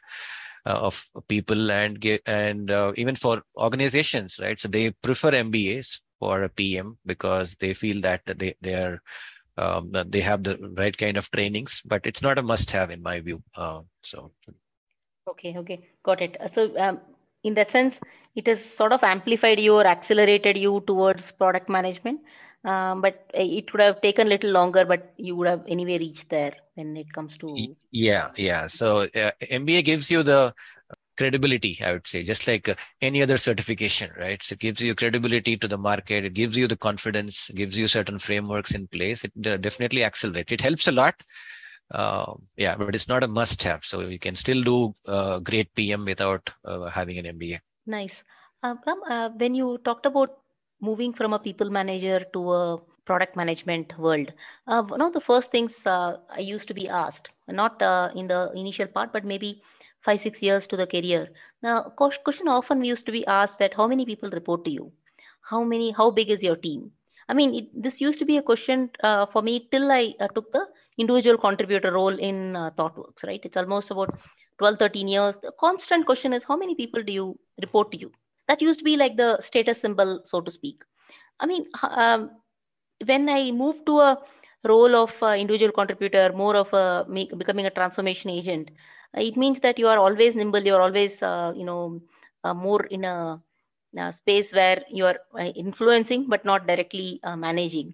Uh, 0.63 0.73
of 0.73 1.05
people 1.27 1.71
and 1.71 2.05
and 2.27 2.69
uh, 2.69 2.91
even 2.95 3.15
for 3.15 3.41
organizations, 3.57 4.37
right? 4.39 4.59
So 4.59 4.67
they 4.67 4.91
prefer 4.91 5.31
MBAs 5.31 6.01
for 6.21 6.43
a 6.43 6.49
PM 6.49 6.97
because 7.11 7.55
they 7.59 7.73
feel 7.73 7.99
that 8.01 8.21
they 8.41 8.53
they 8.61 8.75
are 8.75 9.01
um, 9.57 9.91
they 10.07 10.21
have 10.21 10.43
the 10.43 10.55
right 10.77 10.97
kind 10.97 11.17
of 11.17 11.29
trainings, 11.31 11.81
but 11.85 12.05
it's 12.05 12.21
not 12.21 12.39
a 12.39 12.43
must-have 12.43 12.91
in 12.91 13.01
my 13.01 13.19
view. 13.19 13.43
Uh, 13.55 13.81
so. 14.03 14.31
Okay. 15.27 15.55
Okay. 15.57 15.79
Got 16.03 16.21
it. 16.21 16.37
So 16.55 16.77
um, 16.79 16.99
in 17.43 17.55
that 17.55 17.71
sense, 17.71 17.97
it 18.35 18.47
has 18.47 18.63
sort 18.63 18.93
of 18.93 19.03
amplified 19.03 19.59
you 19.59 19.75
or 19.75 19.85
accelerated 19.85 20.57
you 20.57 20.83
towards 20.87 21.31
product 21.31 21.69
management. 21.69 22.21
Um, 22.63 23.01
but 23.01 23.25
it 23.33 23.71
would 23.73 23.81
have 23.81 24.01
taken 24.01 24.27
a 24.27 24.29
little 24.29 24.51
longer, 24.51 24.85
but 24.85 25.13
you 25.17 25.35
would 25.35 25.47
have 25.47 25.63
anyway 25.67 25.97
reached 25.97 26.29
there 26.29 26.53
when 26.75 26.95
it 26.95 27.11
comes 27.11 27.35
to. 27.37 27.75
Yeah, 27.89 28.27
yeah. 28.37 28.67
So 28.67 29.07
uh, 29.15 29.31
MBA 29.41 29.83
gives 29.83 30.11
you 30.11 30.21
the 30.21 30.53
credibility 31.17 31.77
i 31.85 31.91
would 31.91 32.07
say 32.07 32.23
just 32.23 32.47
like 32.47 32.67
uh, 32.69 32.75
any 33.01 33.21
other 33.21 33.37
certification 33.37 34.09
right? 34.17 34.41
So 34.43 34.53
it 34.53 34.59
gives 34.59 34.81
you 34.81 34.95
credibility 34.95 35.57
to 35.57 35.67
the 35.67 35.77
market 35.77 36.25
it 36.25 36.33
gives 36.33 36.57
you 36.57 36.67
the 36.67 36.77
confidence 36.77 37.49
gives 37.51 37.77
you 37.77 37.87
certain 37.87 38.19
frameworks 38.19 38.71
in 38.73 38.87
place. 38.87 39.23
It 39.23 39.47
uh, 39.47 39.57
definitely 39.57 40.03
accelerates. 40.03 40.51
It 40.51 40.61
helps 40.61 40.87
a 40.87 40.91
lot. 40.91 41.15
Uh, 41.91 42.33
yeah 42.55 42.75
but 42.75 42.95
it's 42.95 43.09
not 43.09 43.21
a 43.21 43.27
must 43.27 43.61
have 43.63 43.83
so 43.83 43.99
you 43.99 44.17
can 44.17 44.33
still 44.33 44.63
do 44.63 44.93
uh, 45.07 45.39
great 45.39 45.73
pm 45.75 46.05
without 46.05 46.49
uh, 46.63 46.85
having 46.85 47.17
an 47.17 47.25
mba 47.37 47.59
nice. 47.85 48.23
Ram, 48.63 49.33
when 49.37 49.53
you 49.53 49.77
talked 49.83 50.05
about 50.05 50.37
moving 50.79 51.11
from 51.11 51.33
a 51.33 51.39
people 51.39 51.69
manager 51.69 52.23
to 52.31 52.53
a 52.53 52.77
product 53.03 53.35
management 53.35 53.97
world 53.99 54.31
one 54.65 55.01
of 55.01 55.11
the 55.11 55.19
first 55.19 55.51
things 55.51 55.73
i 55.85 56.39
used 56.39 56.67
to 56.69 56.73
be 56.73 56.87
asked 56.87 57.27
not 57.49 57.81
in 58.15 58.25
the 58.27 58.49
initial 58.55 58.87
part 58.87 59.11
but 59.11 59.25
maybe 59.25 59.61
five 60.01 60.19
six 60.19 60.41
years 60.41 60.67
to 60.67 60.77
the 60.77 60.87
career. 60.87 61.29
Now 61.61 61.83
question 61.97 62.47
often 62.47 62.83
used 62.83 63.05
to 63.05 63.11
be 63.11 63.25
asked 63.27 63.59
that 63.59 63.73
how 63.73 63.87
many 63.87 64.05
people 64.05 64.29
report 64.29 64.65
to 64.65 64.71
you? 64.71 64.91
How 65.41 65.63
many 65.63 65.91
how 65.91 66.11
big 66.11 66.29
is 66.29 66.43
your 66.43 66.55
team? 66.55 66.91
I 67.29 67.33
mean 67.33 67.55
it, 67.55 67.83
this 67.83 68.01
used 68.01 68.19
to 68.19 68.25
be 68.25 68.37
a 68.37 68.41
question 68.41 68.89
uh, 69.03 69.25
for 69.25 69.41
me 69.41 69.67
till 69.71 69.91
i 69.91 70.13
uh, 70.19 70.27
took 70.35 70.51
the 70.51 70.65
individual 70.97 71.37
contributor 71.37 71.91
role 71.93 72.17
in 72.29 72.55
uh, 72.55 72.71
thoughtworks 72.71 73.23
right? 73.23 73.41
It's 73.43 73.57
almost 73.57 73.91
about 73.91 74.09
12 74.57 74.77
13 74.79 75.07
years. 75.07 75.37
The 75.41 75.51
constant 75.59 76.05
question 76.05 76.33
is 76.33 76.43
how 76.43 76.57
many 76.57 76.75
people 76.75 77.03
do 77.03 77.11
you 77.11 77.39
report 77.61 77.91
to 77.91 77.99
you? 77.99 78.11
That 78.47 78.61
used 78.61 78.79
to 78.79 78.85
be 78.85 78.97
like 78.97 79.17
the 79.17 79.39
status 79.41 79.79
symbol 79.79 80.21
so 80.23 80.41
to 80.41 80.51
speak. 80.51 80.83
I 81.39 81.45
mean 81.45 81.65
um, 81.83 82.31
when 83.05 83.29
i 83.29 83.51
moved 83.51 83.85
to 83.85 83.99
a 83.99 84.17
role 84.63 84.95
of 84.95 85.11
uh, 85.23 85.35
individual 85.43 85.71
contributor 85.71 86.31
more 86.33 86.55
of 86.55 86.71
a 86.73 87.05
becoming 87.37 87.65
a 87.65 87.71
transformation 87.71 88.29
agent 88.29 88.69
it 89.13 89.37
means 89.37 89.59
that 89.59 89.77
you 89.77 89.87
are 89.87 89.97
always 89.97 90.35
nimble 90.35 90.63
you're 90.63 90.81
always 90.81 91.21
uh, 91.21 91.53
you 91.55 91.65
know 91.65 92.01
uh, 92.43 92.53
more 92.53 92.85
in 92.85 93.03
a, 93.05 93.41
a, 93.97 94.13
space 94.13 94.53
where 94.53 94.83
you 94.89 95.05
are 95.05 95.17
uh, 95.39 95.51
influencing 95.65 96.27
but 96.27 96.43
not 96.45 96.65
directly 96.65 97.19
uh, 97.23 97.35
managing. 97.35 97.93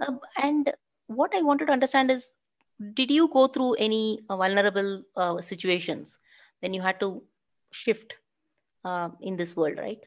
Uh, 0.00 0.12
and 0.42 0.72
what 1.06 1.32
i 1.34 1.40
wanted 1.40 1.66
to 1.66 1.72
understand 1.72 2.10
is 2.10 2.30
did 2.94 3.10
you 3.10 3.28
go 3.32 3.46
through 3.46 3.74
any 3.74 4.20
uh, 4.28 4.36
vulnerable 4.36 5.02
situations 5.42 6.18
when 6.60 6.74
you 6.74 6.82
had 6.82 6.98
to 7.00 7.22
shift 7.72 8.14
in 9.20 9.36
this 9.36 9.56
world 9.56 9.78
right 9.78 10.00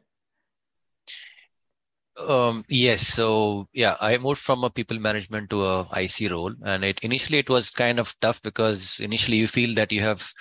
um, 2.27 2.65
yes. 2.69 3.07
So 3.07 3.67
yeah, 3.73 3.95
I 4.01 4.17
moved 4.17 4.39
from 4.39 4.63
a 4.63 4.69
people 4.69 4.99
management 4.99 5.49
to 5.51 5.65
a 5.65 5.87
IC 5.95 6.31
role, 6.31 6.53
and 6.63 6.83
it 6.83 6.99
initially 7.01 7.39
it 7.39 7.49
was 7.49 7.71
kind 7.71 7.99
of 7.99 8.13
tough 8.19 8.41
because 8.41 8.99
initially 8.99 9.37
you 9.37 9.47
feel 9.47 9.73
that 9.75 9.91
you 9.91 10.01
have 10.01 10.31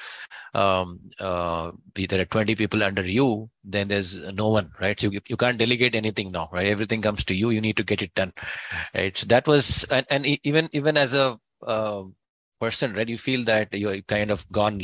um, 0.54 1.00
uh, 1.20 1.70
are 2.12 2.24
20 2.24 2.54
people 2.54 2.82
under 2.82 3.02
you, 3.02 3.50
then 3.64 3.88
there's 3.88 4.16
no 4.34 4.48
one, 4.48 4.70
right? 4.80 4.98
So 4.98 5.10
you, 5.10 5.20
you 5.28 5.36
can't 5.36 5.58
delegate 5.58 5.94
anything 5.94 6.30
now, 6.32 6.48
right? 6.52 6.66
Everything 6.66 7.02
comes 7.02 7.24
to 7.24 7.34
you. 7.34 7.50
You 7.50 7.60
need 7.60 7.76
to 7.76 7.84
get 7.84 8.02
it 8.02 8.14
done, 8.14 8.32
right? 8.94 9.16
So 9.16 9.26
that 9.26 9.46
was, 9.46 9.84
and, 9.84 10.06
and 10.10 10.26
even 10.44 10.68
even 10.72 10.96
as 10.96 11.14
a 11.14 11.38
uh, 11.66 12.04
person, 12.60 12.94
right, 12.94 13.08
you 13.08 13.18
feel 13.18 13.44
that 13.44 13.72
you're 13.72 14.00
kind 14.02 14.30
of 14.30 14.50
gone 14.50 14.80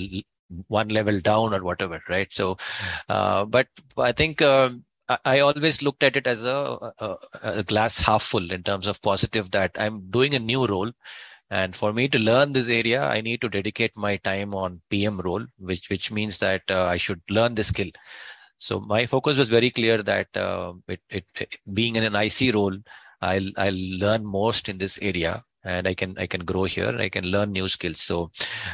one 0.69 0.89
level 0.89 1.19
down 1.21 1.55
or 1.55 1.63
whatever, 1.63 2.03
right? 2.09 2.29
So, 2.33 2.57
uh, 3.09 3.45
but 3.45 3.69
I 3.99 4.13
think. 4.13 4.43
Um, 4.43 4.85
I 5.25 5.41
always 5.41 5.83
looked 5.83 6.03
at 6.03 6.17
it 6.17 6.27
as 6.27 6.45
a, 6.45 6.93
a, 6.99 7.17
a, 7.43 7.63
glass 7.63 7.99
half 7.99 8.23
full 8.23 8.51
in 8.51 8.63
terms 8.63 8.87
of 8.87 9.03
positive 9.03 9.51
that 9.51 9.73
I'm 9.79 10.11
doing 10.11 10.35
a 10.35 10.39
new 10.39 10.67
role. 10.67 10.93
And 11.51 11.77
for 11.77 11.93
me 11.93 12.09
to 12.09 12.19
learn 12.19 12.53
this 12.53 12.69
area, 12.69 13.05
I 13.05 13.21
need 13.21 13.43
to 13.43 13.51
dedicate 13.51 13.97
my 13.97 14.17
time 14.17 14.55
on 14.55 14.81
PM 14.89 15.21
role, 15.21 15.45
which, 15.59 15.91
which 15.91 16.11
means 16.11 16.39
that 16.39 16.63
uh, 16.71 16.87
I 16.87 16.97
should 16.97 17.21
learn 17.29 17.55
the 17.55 17.65
skill. 17.65 17.91
So 18.57 18.81
my 18.81 19.05
focus 19.05 19.37
was 19.37 19.51
very 19.51 19.71
clear 19.71 20.03
that 20.03 20.35
uh, 20.37 20.73
it, 20.89 21.01
it, 21.11 21.25
it, 21.39 21.59
being 21.75 21.97
in 21.97 22.05
an 22.05 22.15
IC 22.15 22.55
role, 22.55 22.77
I'll, 23.21 23.51
I'll 23.59 23.99
learn 23.99 24.25
most 24.25 24.69
in 24.71 24.79
this 24.79 24.99
area 25.03 25.45
and 25.65 25.89
I 25.89 25.95
can 25.95 26.17
I 26.19 26.27
can 26.27 26.45
grow 26.45 26.65
here. 26.65 26.97
I 26.99 27.09
can 27.09 27.25
learn 27.25 27.53
new 27.53 27.69
skills. 27.69 28.01
So 28.01 28.31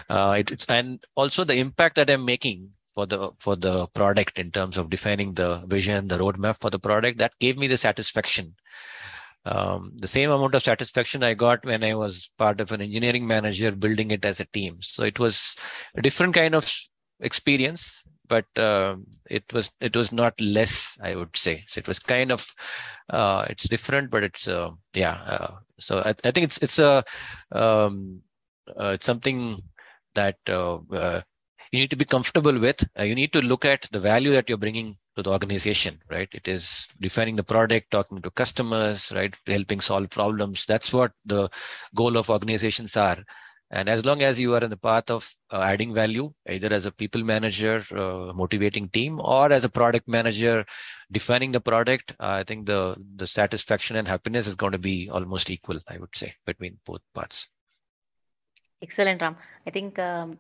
uh, 0.09 0.35
it's 0.37 0.67
and 0.67 1.05
also 1.15 1.45
the 1.45 1.57
impact 1.57 1.97
that 1.97 2.11
I'm 2.11 2.25
making 2.25 2.71
for 2.95 3.07
the 3.07 3.31
for 3.39 3.57
the 3.57 3.87
product 3.89 4.39
in 4.39 4.51
terms 4.51 4.77
of 4.77 4.91
defining 4.91 5.35
the 5.35 5.65
vision, 5.67 6.09
the 6.09 6.19
roadmap 6.19 6.61
for 6.61 6.71
the 6.71 6.79
product. 6.79 7.19
That 7.19 7.33
gave 7.41 7.57
me 7.59 7.67
the 7.67 7.79
satisfaction. 7.79 8.55
Um, 9.47 9.93
the 9.97 10.09
same 10.09 10.31
amount 10.31 10.55
of 10.55 10.63
satisfaction 10.63 11.23
I 11.23 11.35
got 11.35 11.65
when 11.65 11.83
I 11.83 11.95
was 11.95 12.31
part 12.37 12.61
of 12.61 12.73
an 12.73 12.83
engineering 12.83 13.27
manager 13.27 13.73
building 13.73 14.11
it 14.11 14.25
as 14.25 14.39
a 14.39 14.45
team. 14.45 14.79
So 14.83 15.03
it 15.03 15.19
was 15.19 15.57
a 15.97 16.03
different 16.03 16.35
kind 16.35 16.55
of 16.55 16.71
experience, 17.21 18.05
but 18.29 18.45
uh, 18.57 18.97
it 19.31 19.45
was 19.53 19.71
it 19.81 19.97
was 19.97 20.13
not 20.13 20.39
less, 20.41 20.99
I 21.03 21.15
would 21.15 21.37
say. 21.37 21.65
So 21.69 21.79
it 21.79 21.89
was 21.89 21.99
kind 21.99 22.31
of 22.31 22.47
uh, 23.09 23.47
it's 23.49 23.69
different, 23.69 24.11
but 24.11 24.25
it's 24.25 24.47
uh, 24.47 24.71
yeah. 24.95 25.21
Uh, 25.27 25.55
so 25.79 25.99
I, 26.01 26.11
I, 26.25 26.31
think 26.31 26.45
it's 26.45 26.59
it's 26.59 26.79
a 26.79 27.03
um, 27.53 28.21
uh, 28.79 28.93
it's 28.95 29.07
something 29.07 29.59
that 30.15 30.37
uh, 30.49 30.79
you 31.73 31.81
need 31.81 31.91
to 31.91 31.97
be 31.97 32.05
comfortable 32.05 32.59
with. 32.59 32.85
Uh, 32.99 33.05
you 33.05 33.15
need 33.15 33.33
to 33.33 33.43
look 33.43 33.65
at 33.65 33.87
the 33.93 34.01
value 34.01 34.33
that 34.33 34.49
you're 34.49 34.59
bringing 34.59 34.97
to 35.17 35.23
the 35.23 35.31
organization, 35.31 36.01
right? 36.11 36.29
It 36.33 36.49
is 36.49 36.89
defining 37.01 37.37
the 37.37 37.45
product, 37.45 37.91
talking 37.91 38.21
to 38.23 38.31
customers, 38.31 39.13
right? 39.15 39.35
Helping 39.47 39.81
solve 39.81 40.11
problems. 40.11 40.65
That's 40.67 40.93
what 40.93 41.13
the 41.25 41.49
goal 41.95 42.17
of 42.17 42.31
organizations 42.31 42.97
are. 42.97 43.19
And 43.73 43.89
as 43.89 44.05
long 44.05 44.21
as 44.21 44.41
you 44.41 44.53
are 44.55 44.65
in 44.65 44.71
the 44.71 44.77
path 44.77 45.11
of 45.11 45.33
uh, 45.53 45.61
adding 45.61 45.95
value, 45.95 46.33
either 46.49 46.75
as 46.75 46.87
a 46.87 46.91
people 46.91 47.23
manager, 47.23 47.81
uh, 47.93 48.33
motivating 48.35 48.89
team, 48.89 49.21
or 49.21 49.53
as 49.53 49.65
a 49.65 49.69
product 49.69 50.09
manager, 50.09 50.65
defining 51.13 51.53
the 51.53 51.61
product, 51.61 52.13
uh, 52.19 52.41
I 52.41 52.43
think 52.43 52.67
the 52.67 52.97
the 53.15 53.29
satisfaction 53.29 53.95
and 53.95 54.09
happiness 54.09 54.49
is 54.49 54.57
going 54.57 54.73
to 54.73 54.79
be 54.79 55.09
almost 55.09 55.51
equal. 55.51 55.79
I 55.87 55.99
would 55.99 56.17
say 56.17 56.35
between 56.47 56.79
both 56.85 57.03
parts. 57.15 57.49
Excellent, 58.83 59.23
Ram. 59.23 59.37
I 59.65 59.71
think 59.71 60.01
um, 60.01 60.37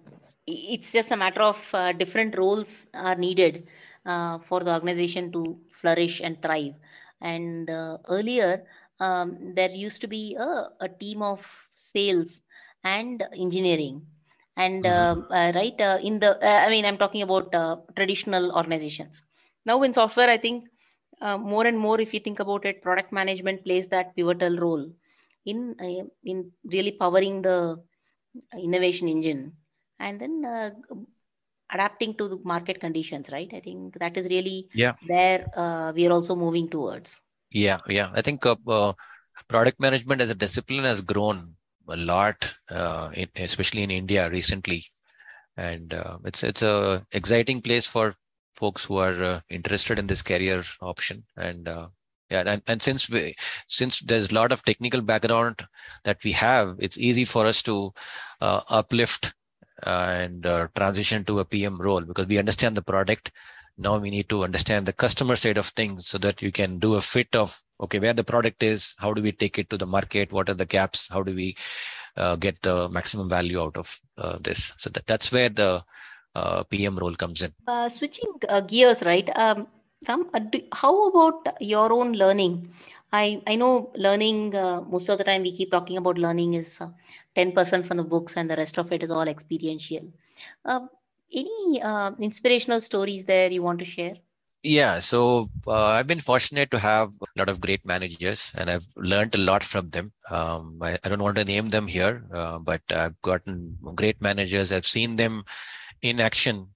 it's 0.50 0.92
just 0.92 1.10
a 1.10 1.16
matter 1.16 1.42
of 1.42 1.56
uh, 1.72 1.92
different 1.92 2.36
roles 2.36 2.68
are 2.94 3.14
needed 3.14 3.66
uh, 4.04 4.38
for 4.48 4.60
the 4.60 4.72
organization 4.72 5.32
to 5.32 5.58
flourish 5.80 6.20
and 6.20 6.40
thrive. 6.42 6.74
And 7.20 7.68
uh, 7.68 7.98
earlier, 8.08 8.64
um, 8.98 9.54
there 9.54 9.70
used 9.70 10.00
to 10.02 10.08
be 10.08 10.36
a, 10.36 10.68
a, 10.80 10.88
team 10.88 11.22
of 11.22 11.40
sales 11.74 12.42
and 12.84 13.24
engineering. 13.34 14.02
And 14.56 14.84
mm-hmm. 14.84 15.56
right 15.56 16.02
in 16.02 16.18
the, 16.18 16.38
I 16.44 16.68
mean, 16.68 16.84
I'm 16.84 16.98
talking 16.98 17.22
about 17.22 17.52
traditional 17.96 18.52
organizations. 18.54 19.22
Now 19.64 19.82
in 19.82 19.92
software, 19.94 20.28
I 20.28 20.36
think 20.38 20.64
more 21.22 21.66
and 21.66 21.78
more, 21.78 22.00
if 22.00 22.12
you 22.12 22.20
think 22.20 22.40
about 22.40 22.66
it, 22.66 22.82
product 22.82 23.12
management 23.12 23.64
plays 23.64 23.88
that 23.88 24.14
pivotal 24.16 24.58
role 24.58 24.90
in 25.46 25.76
in 26.24 26.50
really 26.64 26.92
powering 26.92 27.40
the 27.40 27.82
innovation 28.58 29.08
engine 29.08 29.52
and 30.00 30.20
then 30.20 30.44
uh, 30.44 30.70
adapting 31.72 32.14
to 32.16 32.28
the 32.28 32.38
market 32.44 32.80
conditions 32.80 33.26
right? 33.30 33.50
I 33.52 33.60
think 33.60 33.98
that 33.98 34.16
is 34.16 34.26
really 34.26 34.68
yeah. 34.74 34.94
where 35.06 35.46
uh, 35.56 35.92
we 35.94 36.06
are 36.06 36.12
also 36.12 36.34
moving 36.34 36.68
towards. 36.68 37.20
Yeah 37.50 37.78
yeah. 37.88 38.10
I 38.14 38.22
think 38.22 38.44
uh, 38.44 38.56
uh 38.66 38.92
product 39.48 39.80
management 39.80 40.20
as 40.20 40.30
a 40.30 40.34
discipline 40.34 40.84
has 40.84 41.00
grown 41.00 41.54
a 41.88 41.96
lot 41.96 42.50
uh, 42.70 43.10
in, 43.14 43.28
especially 43.36 43.82
in 43.82 43.90
india 43.90 44.28
recently. 44.30 44.84
And 45.56 45.92
uh, 45.92 46.18
it's 46.24 46.42
it's 46.42 46.62
a 46.62 47.04
exciting 47.12 47.60
place 47.60 47.86
for 47.86 48.14
folks 48.54 48.84
who 48.84 48.96
are 48.96 49.42
interested 49.48 49.98
in 49.98 50.06
this 50.06 50.22
career 50.22 50.62
option. 50.80 51.24
And 51.36 51.68
yeah 52.30 52.44
and, 52.46 52.62
and 52.66 52.82
since 52.82 53.10
we 53.10 53.34
since 53.68 54.00
there's 54.00 54.30
a 54.30 54.34
lot 54.34 54.52
of 54.52 54.64
technical 54.64 55.00
background 55.00 55.66
that 56.04 56.22
we 56.24 56.32
have 56.32 56.76
it's 56.78 56.98
easy 56.98 57.24
for 57.24 57.44
us 57.44 57.62
to 57.62 57.92
uh, 58.40 58.60
uplift 58.68 59.34
and 59.84 60.46
uh, 60.46 60.68
transition 60.76 61.24
to 61.24 61.40
a 61.40 61.44
pm 61.44 61.80
role 61.80 62.00
because 62.00 62.26
we 62.26 62.38
understand 62.38 62.76
the 62.76 62.82
product. 62.82 63.32
Now 63.78 63.96
we 63.98 64.10
need 64.10 64.28
to 64.28 64.44
understand 64.44 64.86
the 64.86 64.92
customer 64.92 65.36
side 65.36 65.56
of 65.56 65.66
things 65.68 66.06
so 66.06 66.18
that 66.18 66.42
you 66.42 66.52
can 66.52 66.78
do 66.78 66.94
a 66.94 67.00
fit 67.00 67.34
of 67.34 67.58
okay 67.80 67.98
where 67.98 68.12
the 68.12 68.24
product 68.24 68.62
is 68.62 68.94
how 68.98 69.14
do 69.14 69.22
we 69.22 69.32
take 69.32 69.58
it 69.58 69.70
to 69.70 69.78
the 69.78 69.86
market 69.86 70.30
what 70.32 70.50
are 70.50 70.54
the 70.54 70.66
gaps 70.66 71.08
how 71.08 71.22
do 71.22 71.34
we 71.34 71.56
uh, 72.16 72.36
get 72.36 72.60
the 72.62 72.88
maximum 72.90 73.28
value 73.28 73.60
out 73.60 73.76
of 73.76 73.98
uh, 74.18 74.36
this. 74.40 74.72
So 74.76 74.90
that, 74.90 75.06
that's 75.06 75.32
where 75.32 75.48
the 75.48 75.82
pm 76.70 76.96
role 76.98 77.14
comes 77.14 77.42
in. 77.42 77.52
Switching 77.90 78.32
gears 78.68 79.02
right? 79.02 79.28
Um, 79.36 79.66
Ram, 80.08 80.30
how 80.72 81.08
about 81.08 81.56
your 81.60 81.92
own 81.92 82.12
learning? 82.12 82.72
I, 83.12 83.42
I 83.46 83.56
know 83.56 83.90
learning, 83.94 84.54
uh, 84.54 84.82
most 84.82 85.08
of 85.08 85.18
the 85.18 85.24
time 85.24 85.42
we 85.42 85.56
keep 85.56 85.70
talking 85.70 85.96
about 85.96 86.18
learning 86.18 86.54
is 86.54 86.80
uh, 86.80 86.88
10% 87.36 87.86
from 87.86 87.96
the 87.96 88.04
books 88.04 88.34
and 88.36 88.50
the 88.50 88.56
rest 88.56 88.78
of 88.78 88.92
it 88.92 89.02
is 89.02 89.10
all 89.10 89.26
experiential. 89.26 90.12
Uh, 90.64 90.86
any 91.32 91.82
uh, 91.82 92.12
inspirational 92.20 92.80
stories 92.80 93.24
there 93.24 93.50
you 93.50 93.62
want 93.62 93.78
to 93.80 93.84
share? 93.84 94.14
Yeah, 94.62 95.00
so 95.00 95.48
uh, 95.66 95.86
I've 95.86 96.06
been 96.06 96.20
fortunate 96.20 96.70
to 96.70 96.78
have 96.78 97.12
a 97.22 97.38
lot 97.38 97.48
of 97.48 97.60
great 97.60 97.84
managers 97.84 98.52
and 98.56 98.70
I've 98.70 98.86
learned 98.96 99.34
a 99.34 99.38
lot 99.38 99.64
from 99.64 99.88
them. 99.90 100.12
Um, 100.30 100.78
I, 100.82 100.98
I, 101.02 101.08
don't 101.08 101.22
want 101.22 101.36
to 101.36 101.44
name 101.44 101.68
them 101.68 101.86
here, 101.86 102.22
but 102.60 102.82
I've 102.90 103.20
gotten 103.22 103.78
great 103.94 104.20
managers. 104.20 104.70
I've 104.70 104.86
seen 104.86 105.16
them 105.16 105.44
in 106.02 106.20
action 106.20 106.68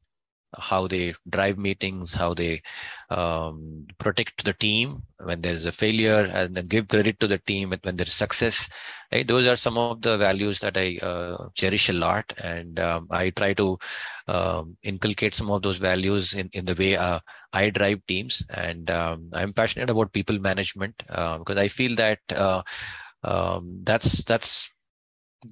how 0.59 0.87
they 0.87 1.15
drive 1.29 1.59
meetings, 1.59 2.15
how 2.15 2.35
they 2.35 2.63
um, 3.11 3.87
protect 3.99 4.45
the 4.45 4.53
team 4.53 5.03
when 5.23 5.41
there's 5.41 5.67
a 5.67 5.73
failure, 5.73 6.31
and 6.33 6.55
then 6.55 6.67
give 6.67 6.89
credit 6.89 7.21
to 7.21 7.27
the 7.27 7.39
team 7.39 7.73
when 7.83 7.97
there's 7.97 8.13
success. 8.13 8.69
Right? 9.13 9.27
Those 9.27 9.47
are 9.47 9.57
some 9.57 9.79
of 9.79 10.03
the 10.03 10.19
values 10.19 10.61
that 10.61 10.77
I 10.77 10.99
uh, 11.03 11.49
cherish 11.55 11.89
a 11.89 11.93
lot, 11.93 12.33
and 12.39 12.79
um, 12.81 13.09
I 13.11 13.31
try 13.31 13.55
to 13.55 13.79
um, 14.29 14.77
inculcate 14.83 15.35
some 15.35 15.51
of 15.51 15.63
those 15.63 15.79
values 15.79 16.35
in, 16.35 16.51
in 16.53 16.65
the 16.65 16.75
way 16.75 16.97
uh, 16.97 17.21
I 17.53 17.71
drive 17.71 18.01
teams. 18.07 18.45
And 18.51 18.91
um, 18.91 19.31
I'm 19.33 19.53
passionate 19.53 19.91
about 19.91 20.13
people 20.13 20.39
management 20.39 21.03
uh, 21.09 21.39
because 21.39 21.59
I 21.59 21.69
feel 21.69 21.95
that 21.97 22.19
uh, 22.35 22.63
um, 23.23 23.81
that's 23.83 24.23
that's 24.25 24.71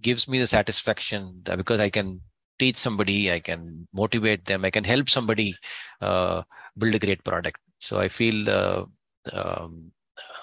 gives 0.00 0.26
me 0.26 0.38
the 0.38 0.46
satisfaction 0.46 1.42
because 1.44 1.80
I 1.80 1.90
can 1.90 2.22
teach 2.58 2.76
somebody 2.76 3.32
i 3.32 3.40
can 3.40 3.86
motivate 3.92 4.44
them 4.44 4.64
i 4.64 4.70
can 4.70 4.84
help 4.84 5.08
somebody 5.08 5.54
uh, 6.00 6.42
build 6.76 6.94
a 6.94 6.98
great 6.98 7.22
product. 7.24 7.58
So 7.78 7.98
i 7.98 8.08
feel 8.08 8.48
uh, 8.48 8.84
um, 9.32 9.92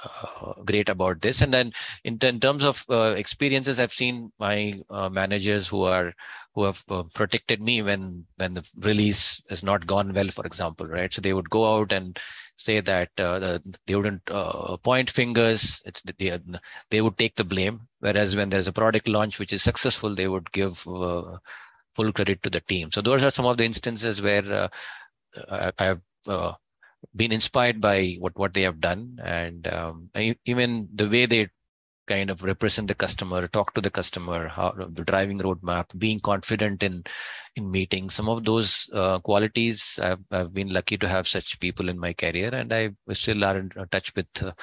uh, 0.04 0.54
great 0.66 0.90
about 0.90 1.22
this. 1.22 1.42
And 1.42 1.54
then 1.54 1.74
in, 2.04 2.18
in 2.22 2.40
terms 2.40 2.64
of 2.64 2.86
uh, 2.90 3.16
experiences 3.18 3.80
i've 3.80 3.94
seen 3.94 4.32
my 4.40 4.82
uh, 4.90 5.10
managers 5.10 5.68
who 5.68 5.84
are 5.84 6.14
who 6.56 6.64
have 6.64 6.84
uh, 6.90 7.04
protected 7.14 7.62
me 7.62 7.82
when 7.82 8.26
when 8.38 8.54
the 8.54 8.70
release 8.78 9.42
has 9.50 9.64
not 9.64 9.88
gone 9.88 10.14
well 10.14 10.28
for 10.28 10.46
example 10.46 10.88
right? 10.88 11.14
So 11.14 11.22
they 11.22 11.34
would 11.34 11.50
go 11.50 11.78
out 11.78 11.92
and 11.92 12.18
say 12.56 12.82
that 12.82 13.10
they 13.16 13.96
wouldn't 13.96 14.26
point 14.84 15.10
fingers. 15.10 15.82
It's 15.86 16.02
they, 16.02 16.38
they 16.90 17.02
would 17.02 17.18
take 17.18 17.36
the 17.36 17.44
blame. 17.44 17.82
Whereas 18.00 18.36
when 18.36 18.50
there's 18.50 18.68
a 18.68 18.74
product 18.74 19.08
launch 19.08 19.40
which 19.40 19.54
is 19.54 19.64
successful 19.64 20.16
they 20.16 20.28
would 20.28 20.52
give 20.52 20.86
full 22.00 22.14
credit 22.14 22.42
to 22.44 22.50
the 22.50 22.62
team. 22.62 22.92
So 22.92 23.02
those 23.02 23.24
are 23.24 23.32
some 23.32 23.46
of 23.46 23.58
the 23.58 23.66
instances 23.66 24.22
where 24.22 24.48
uh, 24.54 24.68
I, 25.52 25.72
I, 25.78 25.86
have 25.86 26.02
uh, 26.28 26.54
been 27.16 27.32
inspired 27.32 27.82
by 27.82 28.16
what 28.20 28.38
what 28.38 28.54
they 28.54 28.62
have 28.62 28.80
done, 28.80 29.20
and 29.24 29.68
um, 29.68 30.10
even 30.46 30.88
the 30.94 31.10
way 31.10 31.26
they 31.26 31.50
kind 32.08 32.32
of 32.32 32.44
represent 32.44 32.88
the 32.88 32.96
customer, 32.96 33.48
talk 33.48 33.74
to 33.74 33.82
the 33.82 33.92
customer, 34.00 34.48
how 34.48 34.72
the 34.98 35.04
driving 35.04 35.40
roadmap, 35.40 35.86
being 35.98 36.20
confident 36.20 36.84
in 36.84 37.04
in 37.56 37.70
meetings. 37.70 38.16
Some 38.16 38.30
of 38.30 38.46
those 38.46 38.90
uh, 38.94 39.20
qualities 39.20 40.00
I've, 40.02 40.24
I've 40.32 40.54
been 40.54 40.74
lucky 40.80 40.98
to 40.98 41.08
have 41.08 41.28
such 41.28 41.60
people 41.60 41.90
in 41.90 42.00
my 42.00 42.14
career, 42.14 42.50
and 42.54 42.74
I 42.74 42.92
still 43.14 43.44
are 43.44 43.58
in 43.58 43.72
touch 43.92 44.14
with 44.16 44.28
uh, 44.42 44.54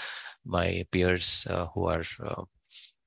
my 0.45 0.87
peers 0.91 1.47
uh, 1.51 1.67
who 1.75 1.87
are 1.87 2.05
uh, 2.25 2.45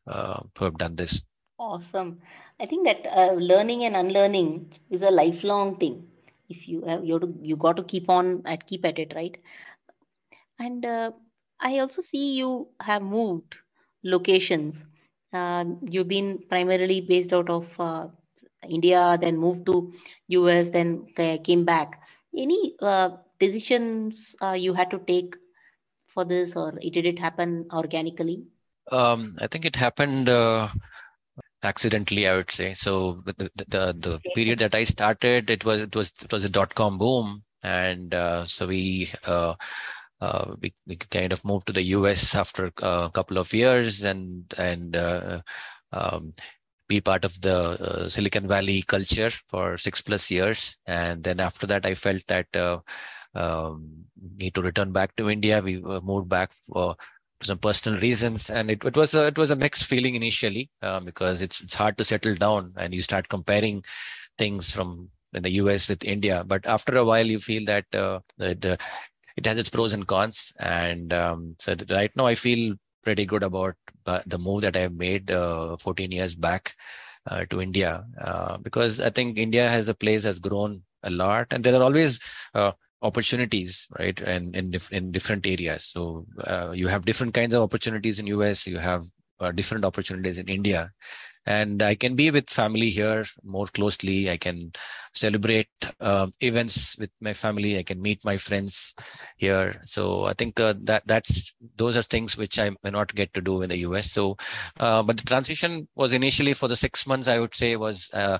uh, 0.08 0.40
who 0.58 0.66
have 0.66 0.78
done 0.78 0.96
this. 0.96 1.24
Awesome. 1.60 2.22
I 2.60 2.66
think 2.66 2.86
that 2.86 3.06
uh, 3.08 3.34
learning 3.34 3.86
and 3.86 3.96
unlearning 3.96 4.74
is 4.90 5.02
a 5.02 5.10
lifelong 5.12 5.78
thing. 5.78 6.08
If 6.50 6.68
you 6.68 6.84
have, 6.86 7.04
you 7.06 7.20
to, 7.20 7.34
you 7.42 7.56
got 7.56 7.78
to 7.78 7.84
keep 7.84 8.10
on 8.10 8.42
at 8.46 8.68
keep 8.68 8.86
at 8.86 9.00
it, 9.00 9.14
right? 9.16 9.36
And 10.60 10.86
uh, 10.86 11.12
I 11.60 11.80
also 11.80 12.02
see 12.02 12.34
you 12.38 12.68
have 12.82 13.02
moved 13.02 13.56
locations. 14.04 14.78
Uh, 15.34 15.66
you've 15.84 16.08
been 16.08 16.40
primarily 16.50 17.02
based 17.02 17.34
out 17.34 17.50
of 17.50 17.68
uh, 17.80 18.08
India, 18.70 19.18
then 19.20 19.38
moved 19.38 19.66
to 19.68 19.94
US, 20.28 20.70
then 20.70 21.08
came 21.16 21.66
back. 21.66 22.02
Any 22.38 22.76
uh, 22.82 23.10
decisions 23.40 24.36
uh, 24.42 24.54
you 24.54 24.74
had 24.74 24.92
to 24.92 25.00
take 25.00 25.36
for 26.08 26.26
this, 26.26 26.56
or 26.56 26.72
did 26.72 27.06
it 27.06 27.20
happen 27.20 27.68
organically? 27.74 28.44
Um, 28.92 29.38
I 29.40 29.48
think 29.48 29.66
it 29.66 29.76
happened 29.76 30.30
accidentally 31.64 32.28
i 32.28 32.36
would 32.36 32.52
say. 32.52 32.74
So 32.74 33.22
the, 33.26 33.52
the 33.56 33.96
the 33.98 34.20
period 34.36 34.60
that 34.60 34.76
i 34.76 34.84
started 34.84 35.50
it 35.50 35.66
was 35.66 35.82
it 35.82 35.96
was 35.96 36.14
it 36.24 36.32
was 36.32 36.46
a 36.46 36.50
dot 36.50 36.76
com 36.76 36.98
boom. 36.98 37.44
And 37.62 38.14
uh, 38.14 38.48
so 38.48 38.68
we 38.68 39.12
uh, 39.28 39.56
uh, 40.22 40.56
we, 40.62 40.74
we 40.88 40.96
kind 40.96 41.34
of 41.34 41.44
moved 41.44 41.68
to 41.68 41.74
the 41.74 41.84
us 41.84 42.34
after 42.36 42.72
a 42.82 43.12
couple 43.14 43.38
of 43.38 43.54
years. 43.54 44.02
And 44.02 44.46
and 44.58 44.96
uh, 44.96 45.42
um, 45.92 46.34
be 46.88 47.02
part 47.02 47.26
of 47.26 47.40
the 47.42 47.58
uh, 47.58 48.10
silicon 48.10 48.48
valley 48.48 48.82
culture 48.84 49.30
for 49.50 49.78
six 49.78 50.02
plus 50.02 50.32
years. 50.32 50.78
And 50.88 51.24
then 51.24 51.40
after 51.40 51.68
that 51.68 51.86
i 51.86 51.94
felt 51.94 52.26
that 52.28 52.48
uh, 52.56 52.80
um, 53.36 54.06
need 54.38 54.56
to 54.56 54.62
return 54.62 54.92
back 54.92 55.16
to 55.18 55.30
india. 55.30 55.62
We 55.62 55.82
moved 55.82 56.30
back 56.30 56.52
for 56.72 56.96
some 57.42 57.58
personal 57.58 58.00
reasons 58.00 58.50
and 58.50 58.70
it, 58.70 58.84
it 58.84 58.96
was 58.98 59.14
a 59.14 59.28
it 59.28 59.38
was 59.38 59.52
a 59.52 59.56
mixed 59.56 59.86
feeling 59.86 60.16
initially 60.16 60.70
uh, 60.82 61.00
because 61.00 61.42
it's 61.42 61.62
it's 61.62 61.76
hard 61.76 61.98
to 61.98 62.04
settle 62.04 62.36
down 62.36 62.74
and 62.78 62.94
you 62.94 63.02
start 63.02 63.30
comparing 63.30 63.84
things 64.38 64.72
from 64.72 65.10
in 65.34 65.44
the 65.44 65.52
US 65.52 65.88
with 65.88 66.04
India. 66.04 66.44
But 66.46 66.66
after 66.66 66.98
a 66.98 67.06
while 67.06 67.26
you 67.26 67.40
feel 67.40 67.66
that 67.66 67.86
uh, 67.94 68.20
the, 68.38 68.78
it 69.38 69.46
has 69.46 69.58
its 69.58 69.70
pros 69.70 69.94
and 69.94 70.08
cons. 70.08 70.54
And 70.60 71.14
um, 71.14 71.56
so 71.60 71.76
right 71.90 72.12
now 72.16 72.26
I 72.26 72.36
feel 72.36 72.76
pretty 73.04 73.26
good 73.26 73.44
about 73.44 73.76
uh, 74.06 74.20
the 74.26 74.38
move 74.38 74.62
that 74.64 74.76
I 74.76 74.88
made 74.90 75.32
uh, 75.32 75.78
14 75.78 76.12
years 76.12 76.36
back 76.36 76.76
uh, 77.28 77.46
to 77.50 77.62
India. 77.62 78.06
Uh, 78.20 78.58
because 78.58 79.00
I 79.00 79.10
think 79.10 79.38
India 79.38 79.70
has 79.70 79.90
a 79.90 79.94
place 79.94 80.24
has 80.24 80.40
grown 80.40 80.84
a 81.04 81.10
lot, 81.10 81.48
and 81.52 81.64
there 81.64 81.76
are 81.76 81.84
always 81.84 82.20
uh, 82.54 82.72
opportunities, 83.02 83.88
right, 83.98 84.20
and 84.22 84.56
in, 84.56 84.74
in 84.92 85.12
different 85.12 85.46
areas. 85.48 85.86
So 85.86 86.26
uh, 86.46 86.72
you 86.74 86.88
have 86.88 87.06
different 87.06 87.34
kinds 87.34 87.54
of 87.54 87.64
opportunities 87.64 88.20
in 88.20 88.28
US. 88.28 88.68
You 88.68 88.78
have 88.78 89.06
uh, 89.40 89.52
different 89.52 89.86
opportunities 89.86 90.38
in 90.38 90.48
India, 90.48 90.92
and 91.46 91.82
I 91.82 91.96
can 91.96 92.16
be 92.16 92.30
with 92.32 92.50
family 92.50 92.90
here 92.90 93.26
more 93.44 93.66
closely. 93.68 94.30
I 94.30 94.38
can 94.38 94.72
celebrate 95.14 95.70
uh, 96.00 96.28
events 96.42 96.98
with 96.98 97.10
my 97.22 97.34
family. 97.34 97.78
I 97.78 97.84
can 97.84 98.02
meet 98.02 98.24
my 98.24 98.38
friends 98.38 98.94
here. 99.38 99.82
So 99.86 100.26
I 100.26 100.34
think 100.34 100.60
uh, 100.60 100.76
that 100.82 101.08
that's 101.08 101.56
those 101.76 101.98
are 101.98 102.04
things 102.04 102.38
which 102.38 102.60
I 102.60 102.72
may 102.84 102.92
not 102.92 103.16
get 103.16 103.34
to 103.34 103.42
do 103.42 103.62
in 103.62 103.70
the 103.70 103.80
US. 103.80 104.12
So, 104.12 104.38
uh, 104.80 105.02
but 105.04 105.18
the 105.18 105.24
transition 105.24 105.88
was 105.96 106.14
initially 106.14 106.54
for 106.54 106.68
the 106.68 106.76
six 106.76 107.08
months. 107.08 107.28
I 107.28 107.40
would 107.40 107.56
say 107.56 107.76
was 107.76 108.10
uh, 108.14 108.38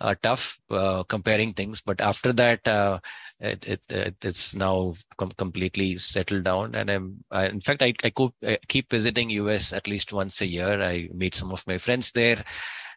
uh, 0.00 0.14
tough 0.22 0.58
uh, 0.70 1.02
comparing 1.04 1.52
things, 1.52 1.80
but 1.80 2.00
after 2.00 2.32
that. 2.34 3.00
It, 3.40 3.64
it, 3.68 3.82
it, 3.88 4.16
it's 4.24 4.52
now 4.56 4.94
com- 5.16 5.30
completely 5.30 5.94
settled 5.96 6.42
down 6.42 6.74
and 6.74 6.90
I'm 6.90 7.24
I, 7.30 7.46
in 7.46 7.60
fact 7.60 7.82
I, 7.82 7.94
I, 8.02 8.10
co- 8.10 8.34
I 8.44 8.58
keep 8.66 8.90
visiting 8.90 9.30
US 9.30 9.72
at 9.72 9.86
least 9.86 10.12
once 10.12 10.40
a 10.40 10.46
year 10.46 10.82
I 10.82 11.08
meet 11.14 11.36
some 11.36 11.52
of 11.52 11.64
my 11.64 11.78
friends 11.78 12.10
there 12.10 12.37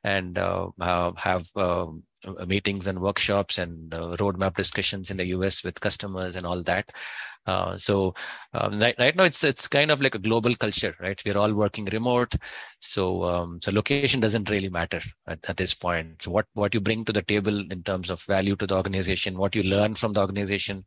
and 0.03 0.37
uh, 0.37 0.69
have 1.17 1.49
um, 1.55 2.03
uh, 2.25 2.45
meetings 2.45 2.87
and 2.87 2.99
workshops 2.99 3.57
and 3.57 3.93
uh, 3.93 4.15
roadmap 4.17 4.55
discussions 4.55 5.09
in 5.09 5.17
the 5.17 5.27
US 5.27 5.63
with 5.63 5.79
customers 5.79 6.35
and 6.35 6.45
all 6.45 6.61
that. 6.63 6.91
Uh, 7.47 7.75
so 7.75 8.13
um, 8.53 8.79
right, 8.79 8.93
right 8.99 9.15
now 9.15 9.23
it's 9.23 9.43
it's 9.43 9.67
kind 9.67 9.89
of 9.89 9.99
like 9.99 10.13
a 10.13 10.19
global 10.19 10.53
culture, 10.53 10.95
right? 10.99 11.19
We're 11.25 11.37
all 11.37 11.53
working 11.53 11.85
remote, 11.85 12.35
so 12.79 13.23
um, 13.23 13.59
so 13.59 13.71
location 13.71 14.19
doesn't 14.19 14.51
really 14.51 14.69
matter 14.69 15.01
at, 15.25 15.39
at, 15.49 15.57
this 15.57 15.73
point. 15.73 16.21
So 16.21 16.29
what 16.29 16.45
what 16.53 16.75
you 16.75 16.81
bring 16.81 17.03
to 17.05 17.11
the 17.11 17.23
table 17.23 17.59
in 17.71 17.81
terms 17.81 18.11
of 18.11 18.21
value 18.23 18.55
to 18.57 18.67
the 18.67 18.75
organization, 18.75 19.39
what 19.39 19.55
you 19.55 19.63
learn 19.63 19.95
from 19.95 20.13
the 20.13 20.21
organization, 20.21 20.85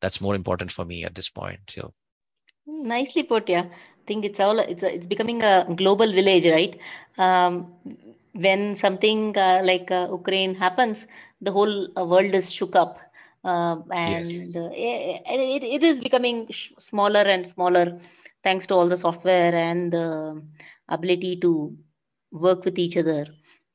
that's 0.00 0.20
more 0.20 0.34
important 0.34 0.72
for 0.72 0.84
me 0.84 1.04
at 1.04 1.14
this 1.14 1.30
point. 1.30 1.60
So 1.68 1.94
nicely 2.66 3.22
put, 3.22 3.48
yeah. 3.48 3.66
I 4.02 4.08
think 4.08 4.24
it's 4.24 4.40
all 4.40 4.58
it's 4.58 4.82
a, 4.82 4.94
it's 4.94 5.06
becoming 5.06 5.42
a 5.42 5.66
global 5.76 6.12
village, 6.12 6.46
right? 6.46 6.78
Um, 7.18 7.72
when 8.34 8.76
something 8.76 9.36
uh, 9.36 9.60
like 9.64 9.90
uh, 9.90 10.08
Ukraine 10.10 10.54
happens, 10.54 10.98
the 11.40 11.52
whole 11.52 11.88
uh, 11.98 12.04
world 12.04 12.34
is 12.34 12.52
shook 12.52 12.76
up. 12.76 12.98
and 13.90 14.30
yes. 14.30 14.54
it, 14.54 15.62
it 15.62 15.82
is 15.82 16.00
becoming 16.00 16.48
smaller 16.78 17.20
and 17.20 17.48
smaller 17.48 17.98
thanks 18.44 18.66
to 18.66 18.74
all 18.74 18.88
the 18.88 18.96
software 18.96 19.54
and 19.54 19.92
the 19.92 20.42
ability 20.88 21.36
to 21.40 21.76
work 22.32 22.64
with 22.64 22.78
each 22.78 22.96
other 22.96 23.26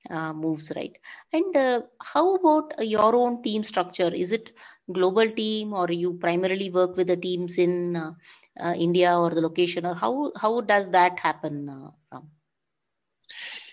uh, 0.09 0.33
moves 0.33 0.71
right 0.75 0.95
and 1.33 1.55
uh, 1.57 1.81
how 2.01 2.35
about 2.35 2.73
your 2.79 3.15
own 3.15 3.41
team 3.43 3.63
structure 3.63 4.13
is 4.13 4.31
it 4.31 4.51
global 4.93 5.29
team 5.31 5.73
or 5.73 5.91
you 5.91 6.13
primarily 6.13 6.69
work 6.69 6.95
with 6.95 7.07
the 7.07 7.17
teams 7.17 7.57
in 7.57 7.95
uh, 8.59 8.73
india 8.87 9.17
or 9.19 9.29
the 9.29 9.41
location 9.41 9.85
or 9.85 9.95
how 9.95 10.31
how 10.35 10.61
does 10.61 10.89
that 10.89 11.19
happen 11.19 11.69
From 12.09 12.29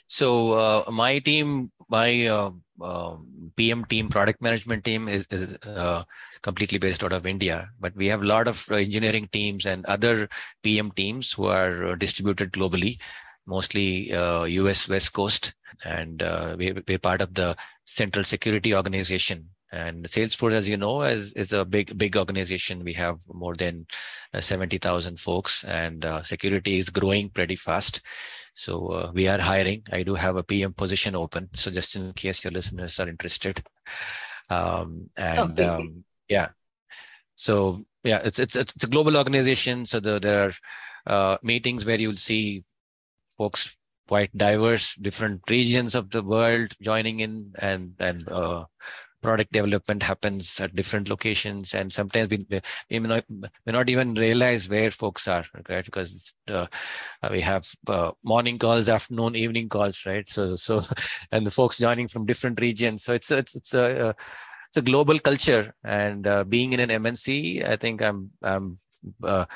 so 0.07 0.53
uh, 0.53 0.91
my 0.91 1.19
team, 1.19 1.71
my 1.89 2.27
uh, 2.27 2.51
uh, 2.81 3.17
PM 3.57 3.85
team, 3.85 4.09
product 4.09 4.43
management 4.43 4.85
team 4.85 5.09
is, 5.09 5.27
is 5.31 5.57
uh, 5.67 6.03
completely 6.43 6.79
based 6.79 7.03
out 7.03 7.13
of 7.13 7.27
India, 7.27 7.71
but 7.81 7.95
we 7.97 8.07
have 8.07 8.23
a 8.23 8.27
lot 8.27 8.47
of 8.47 8.71
engineering 8.71 9.29
teams 9.33 9.67
and 9.67 9.85
other 9.87 10.29
PM 10.63 10.91
teams 10.91 11.33
who 11.33 11.47
are 11.47 11.87
uh, 11.87 11.95
distributed 11.97 12.53
globally, 12.53 13.01
mostly 13.47 14.13
US 14.13 14.89
uh, 14.89 14.93
West 14.93 15.13
Coast, 15.13 15.55
and 15.85 16.23
we, 16.59 16.73
we're 16.87 16.99
part 16.99 17.21
of 17.21 17.35
the 17.35 17.57
Central 17.87 18.25
Security 18.25 18.75
Organization 18.75 19.49
and 19.75 20.05
Salesforce, 20.05 20.53
as 20.53 20.69
you 20.69 20.77
know, 20.77 21.03
is, 21.03 21.33
is 21.33 21.53
a 21.53 21.65
big, 21.65 21.99
big 21.99 22.17
organization. 22.17 22.85
We 22.85 22.93
have 22.93 23.19
more 23.27 23.57
than 23.57 23.87
70,000 24.39 25.19
folks 25.19 25.65
and 25.65 26.05
uh, 26.05 26.23
security 26.23 26.79
is 26.79 26.91
growing 26.91 27.29
pretty 27.29 27.57
fast. 27.57 28.01
So 28.55 28.87
uh, 28.87 29.11
we 29.13 29.27
are 29.27 29.39
hiring. 29.39 29.83
I 29.91 30.05
do 30.05 30.15
have 30.15 30.37
a 30.37 30.45
PM 30.45 30.75
position 30.75 31.17
open. 31.17 31.49
So 31.55 31.73
just 31.73 31.97
in 31.97 32.13
case 32.13 32.45
your 32.45 32.53
listeners 32.53 33.01
are 33.01 33.09
interested. 33.09 33.65
Um, 34.49 35.11
and 35.17 35.59
okay. 35.59 35.65
um, 35.65 36.05
yeah, 36.29 36.51
so 37.35 37.85
yeah, 38.05 38.21
it's, 38.25 38.39
it's, 38.39 38.55
it's 38.55 38.85
a 38.85 38.89
global 38.89 39.17
organization. 39.17 39.87
So 39.87 39.99
the, 39.99 40.21
there 40.21 40.47
are 40.47 40.53
uh, 41.07 41.39
meetings 41.43 41.85
where 41.85 41.99
you'll 41.99 42.15
see 42.15 42.63
folks 43.37 43.77
quite 44.07 44.37
diverse, 44.37 44.95
different 44.95 45.43
regions 45.51 45.97
of 45.97 46.11
the 46.11 46.23
world 46.23 46.77
joining 46.81 47.21
in 47.21 47.53
and, 47.59 47.95
and, 47.99 48.29
uh, 48.29 48.67
product 49.25 49.53
development 49.53 50.03
happens 50.03 50.61
at 50.61 50.77
different 50.77 51.09
locations 51.09 51.73
and 51.73 51.91
sometimes 51.91 52.29
we, 52.31 52.61
we 52.91 52.99
may, 52.99 53.09
not, 53.09 53.25
may 53.65 53.73
not 53.73 53.89
even 53.89 54.13
realize 54.13 54.69
where 54.69 54.91
folks 54.91 55.27
are 55.27 55.45
right? 55.71 55.87
Because 55.87 56.35
uh, 56.49 56.67
we 57.31 57.41
have 57.41 57.67
uh, 57.89 58.11
morning 58.23 58.59
calls 58.59 58.87
afternoon 58.87 59.35
evening 59.35 59.71
calls 59.71 60.05
right? 60.05 60.29
So 60.29 60.57
so 60.57 60.81
and 61.33 61.47
the 61.47 61.51
folks 61.51 61.79
joining 61.79 62.09
from 62.09 62.27
different 62.27 62.61
regions. 62.61 63.03
So 63.03 63.15
it's 63.15 63.31
it's, 63.31 63.55
it's 63.55 63.73
a 63.73 64.09
uh, 64.09 64.13
it's 64.69 64.77
a 64.77 64.83
global 64.83 65.19
culture. 65.19 65.75
And 65.83 66.27
uh, 66.27 66.45
being 66.45 66.75
in 66.75 66.81
an 66.81 66.91
mnc 67.03 67.67
i 67.67 67.77
think 67.77 68.03
i'm 68.03 68.31
i'm 68.43 68.79
uh, 69.23 69.47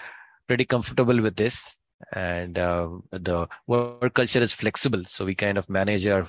pretty 0.47 0.65
comfortable 0.65 1.21
with 1.21 1.37
this. 1.37 1.75
And 2.15 2.57
uh, 2.57 2.89
the 3.11 3.49
work 3.67 4.15
culture 4.15 4.45
is 4.49 4.55
flexible 4.55 5.05
so 5.05 5.27
we 5.27 5.35
kind 5.35 5.59
of 5.59 5.69
manage 5.69 6.07
our 6.07 6.27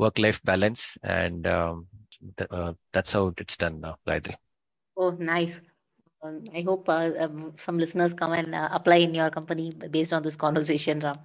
work 0.00 0.18
life 0.18 0.42
balance. 0.42 0.98
And 1.02 1.46
um, 1.46 1.86
uh, 2.50 2.72
that's 2.92 3.12
how 3.12 3.32
it's 3.36 3.56
done 3.56 3.80
now, 3.80 3.96
Gayatri. 4.06 4.34
Oh, 4.96 5.10
nice. 5.10 5.60
Um, 6.22 6.44
I 6.54 6.60
hope 6.62 6.88
uh, 6.88 7.10
um, 7.18 7.54
some 7.64 7.78
listeners 7.78 8.12
come 8.12 8.32
and 8.32 8.54
uh, 8.54 8.68
apply 8.72 8.96
in 8.96 9.14
your 9.14 9.30
company 9.30 9.72
based 9.90 10.12
on 10.12 10.22
this 10.22 10.36
conversation, 10.36 11.00
Ram. 11.00 11.18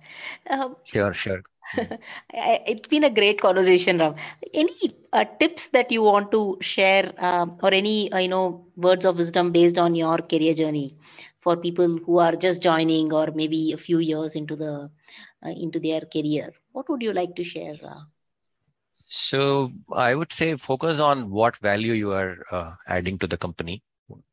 Um, 0.49 0.75
sure, 0.84 1.13
sure. 1.13 1.43
it's 2.34 2.88
been 2.88 3.03
a 3.03 3.10
great 3.10 3.41
conversation, 3.41 3.97
Ram. 3.97 4.15
Any 4.53 4.95
uh, 5.12 5.25
tips 5.39 5.69
that 5.69 5.91
you 5.91 6.01
want 6.03 6.31
to 6.31 6.58
share, 6.62 7.13
um, 7.17 7.58
or 7.62 7.73
any 7.73 8.12
uh, 8.12 8.19
you 8.19 8.29
know 8.29 8.65
words 8.77 9.05
of 9.05 9.17
wisdom 9.17 9.51
based 9.51 9.77
on 9.77 9.95
your 9.95 10.17
career 10.19 10.53
journey 10.53 10.95
for 11.41 11.58
people 11.58 11.97
who 12.05 12.19
are 12.19 12.36
just 12.36 12.62
joining 12.62 13.12
or 13.12 13.27
maybe 13.36 13.73
a 13.73 13.77
few 13.77 13.99
years 13.99 14.36
into 14.36 14.55
the 14.55 14.89
uh, 15.45 15.49
into 15.49 15.79
their 15.79 16.01
career? 16.01 16.53
What 16.71 16.89
would 16.89 17.01
you 17.01 17.13
like 17.13 17.36
to 17.36 17.43
share? 17.43 17.73
So 19.07 19.71
I 19.93 20.15
would 20.15 20.31
say 20.33 20.55
focus 20.55 20.99
on 20.99 21.29
what 21.29 21.57
value 21.57 21.93
you 21.93 22.11
are 22.11 22.37
uh, 22.51 22.75
adding 22.87 23.17
to 23.19 23.27
the 23.27 23.37
company, 23.37 23.83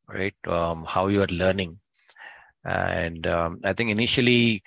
right? 0.09 0.35
Um, 0.47 0.85
how 0.87 1.09
you 1.09 1.23
are 1.23 1.27
learning, 1.29 1.79
and 2.65 3.27
um, 3.27 3.61
I 3.65 3.73
think 3.75 3.91
initially 3.91 4.63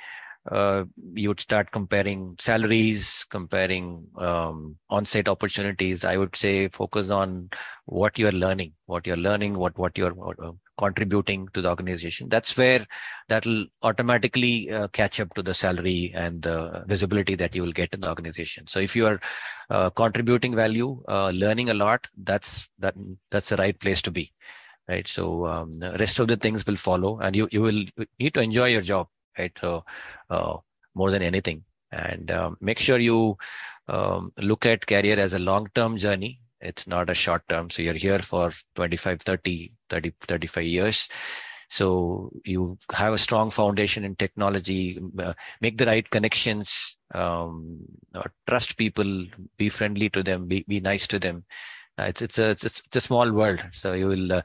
uh, 0.51 0.85
you 1.13 1.29
would 1.29 1.39
start 1.41 1.71
comparing 1.71 2.35
salaries, 2.39 3.25
comparing 3.29 4.07
um, 4.17 4.77
on-site 4.89 5.29
opportunities. 5.29 6.05
I 6.05 6.17
would 6.17 6.35
say 6.35 6.69
focus 6.69 7.09
on 7.09 7.49
what 7.85 8.19
you 8.19 8.27
are 8.27 8.33
learning, 8.33 8.73
what 8.87 9.07
you're 9.07 9.17
learning, 9.17 9.57
what 9.59 9.77
what 9.77 9.97
you're 9.97 10.15
uh, 10.43 10.53
contributing 10.77 11.47
to 11.53 11.61
the 11.61 11.69
organization. 11.69 12.29
That's 12.29 12.55
where 12.57 12.85
that'll 13.27 13.65
automatically 13.81 14.71
uh, 14.71 14.87
catch 14.89 15.19
up 15.19 15.33
to 15.35 15.43
the 15.43 15.53
salary 15.53 16.11
and 16.15 16.41
the 16.41 16.83
visibility 16.87 17.35
that 17.35 17.55
you 17.55 17.61
will 17.61 17.71
get 17.71 17.93
in 17.93 18.01
the 18.01 18.09
organization. 18.09 18.67
So 18.67 18.79
if 18.79 18.95
you 18.95 19.05
are 19.05 19.19
uh, 19.69 19.89
contributing 19.91 20.55
value, 20.55 21.03
uh, 21.07 21.31
learning 21.31 21.69
a 21.69 21.73
lot, 21.73 22.07
that's 22.17 22.69
that 22.79 22.95
that's 23.31 23.49
the 23.49 23.57
right 23.57 23.77
place 23.79 24.01
to 24.03 24.11
be, 24.11 24.31
right? 24.87 25.07
So 25.07 25.45
um, 25.47 25.71
the 25.71 25.97
rest 25.99 26.19
of 26.19 26.27
the 26.27 26.37
things 26.37 26.65
will 26.65 26.75
follow, 26.75 27.19
and 27.19 27.35
you 27.35 27.47
you 27.51 27.61
will 27.61 27.85
need 28.19 28.33
to 28.33 28.41
enjoy 28.41 28.69
your 28.69 28.81
job, 28.81 29.07
right? 29.37 29.51
So 29.59 29.85
uh, 30.29 30.57
more 30.93 31.11
than 31.11 31.21
anything, 31.21 31.63
and 31.91 32.31
um, 32.31 32.57
make 32.61 32.79
sure 32.79 32.97
you 32.99 33.37
um, 33.87 34.33
look 34.39 34.65
at 34.65 34.87
career 34.87 35.19
as 35.19 35.33
a 35.33 35.39
long 35.39 35.67
term 35.73 35.97
journey 35.97 36.39
it's 36.61 36.87
not 36.87 37.09
a 37.09 37.13
short 37.13 37.47
term. 37.49 37.69
So 37.69 37.81
you're 37.81 37.93
here 37.93 38.19
for 38.19 38.51
25, 38.75 39.21
30, 39.21 39.73
30, 39.89 40.13
35 40.21 40.63
years. 40.63 41.09
So 41.69 42.31
you 42.45 42.77
have 42.93 43.13
a 43.13 43.17
strong 43.17 43.49
foundation 43.49 44.03
in 44.03 44.15
technology, 44.15 44.99
uh, 45.19 45.33
make 45.61 45.77
the 45.77 45.85
right 45.85 46.07
connections, 46.09 46.97
um, 47.13 47.79
trust 48.47 48.77
people, 48.77 49.25
be 49.57 49.69
friendly 49.69 50.09
to 50.11 50.23
them, 50.23 50.47
be, 50.47 50.63
be 50.67 50.79
nice 50.79 51.07
to 51.07 51.19
them. 51.19 51.43
Uh, 51.97 52.03
it's, 52.03 52.21
it's 52.21 52.39
a, 52.39 52.51
it's, 52.51 52.65
it's 52.65 52.95
a 52.95 53.01
small 53.01 53.31
world. 53.31 53.63
So 53.71 53.93
you 53.93 54.07
will, 54.07 54.33
uh, 54.33 54.41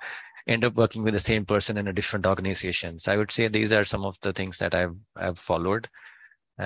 end 0.47 0.65
up 0.65 0.75
working 0.75 1.03
with 1.03 1.15
the 1.15 1.21
same 1.21 1.45
person 1.45 1.77
in 1.77 1.87
a 1.87 1.93
different 1.93 2.27
organization. 2.27 2.99
So 2.99 3.13
I 3.13 3.17
would 3.17 3.31
say 3.31 3.49
these 3.49 3.73
are 3.73 3.85
some 3.85 4.05
of 4.05 4.19
the 4.23 4.33
things 4.33 4.59
that 4.59 4.75
I've 4.75 4.97
I've 5.17 5.39
followed 5.39 5.89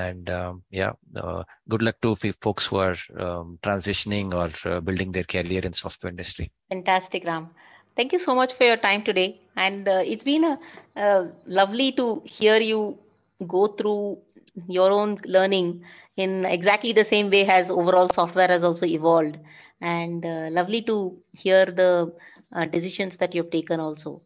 and 0.02 0.30
um, 0.38 0.62
yeah 0.70 0.92
uh, 1.22 1.42
good 1.68 1.82
luck 1.86 1.96
to 2.02 2.14
folks 2.46 2.66
who 2.66 2.76
are 2.86 2.96
um, 3.18 3.58
transitioning 3.62 4.28
or 4.40 4.50
uh, 4.70 4.80
building 4.80 5.12
their 5.12 5.28
career 5.34 5.62
in 5.68 5.72
software 5.72 6.10
industry 6.14 6.50
fantastic 6.74 7.24
ram 7.24 7.48
thank 7.96 8.12
you 8.12 8.18
so 8.18 8.34
much 8.34 8.52
for 8.58 8.64
your 8.70 8.80
time 8.88 9.02
today 9.10 9.28
and 9.56 9.88
uh, 9.88 10.02
it's 10.12 10.24
been 10.24 10.44
a, 10.44 11.28
lovely 11.46 11.92
to 11.92 12.22
hear 12.24 12.56
you 12.56 12.98
go 13.46 13.66
through 13.66 14.18
your 14.68 14.90
own 14.90 15.18
learning 15.24 15.82
in 16.16 16.44
exactly 16.44 16.92
the 16.92 17.04
same 17.04 17.30
way 17.30 17.46
as 17.46 17.70
overall 17.70 18.08
software 18.08 18.48
has 18.48 18.64
also 18.64 18.86
evolved. 18.86 19.38
And 19.80 20.24
uh, 20.24 20.48
lovely 20.50 20.82
to 20.82 21.16
hear 21.32 21.66
the 21.66 22.12
uh, 22.54 22.64
decisions 22.66 23.16
that 23.18 23.34
you've 23.34 23.50
taken 23.50 23.80
also. 23.80 24.22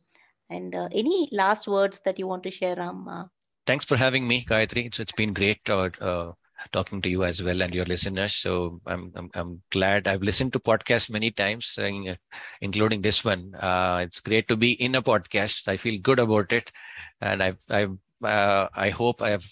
And 0.50 0.74
uh, 0.74 0.88
any 0.92 1.28
last 1.32 1.66
words 1.66 2.00
that 2.04 2.18
you 2.18 2.26
want 2.26 2.42
to 2.44 2.50
share, 2.50 2.76
Ram? 2.76 3.28
Thanks 3.68 3.84
for 3.84 3.96
having 3.96 4.26
me, 4.26 4.44
Gayatri. 4.44 4.86
It's, 4.86 4.98
it's 4.98 5.12
been 5.12 5.32
great 5.34 5.60
uh, 5.68 5.90
uh, 6.00 6.32
talking 6.72 7.02
to 7.02 7.08
you 7.08 7.22
as 7.22 7.42
well 7.42 7.62
and 7.62 7.74
your 7.74 7.84
listeners. 7.84 8.34
So 8.34 8.80
I'm 8.86 9.12
I'm, 9.14 9.30
I'm 9.34 9.62
glad 9.70 10.08
I've 10.08 10.22
listened 10.22 10.54
to 10.54 10.58
podcasts 10.58 11.10
many 11.10 11.30
times, 11.30 11.78
uh, 11.78 12.14
including 12.62 13.02
this 13.02 13.24
one. 13.24 13.54
Uh, 13.54 14.00
it's 14.02 14.20
great 14.20 14.48
to 14.48 14.56
be 14.56 14.72
in 14.72 14.94
a 14.94 15.02
podcast. 15.02 15.68
I 15.68 15.76
feel 15.76 16.00
good 16.00 16.18
about 16.18 16.52
it, 16.52 16.72
and 17.20 17.42
I've 17.42 17.58
I've 17.68 17.96
uh, 18.24 18.68
I 18.74 18.88
hope 18.90 19.22
I 19.22 19.30
have 19.30 19.46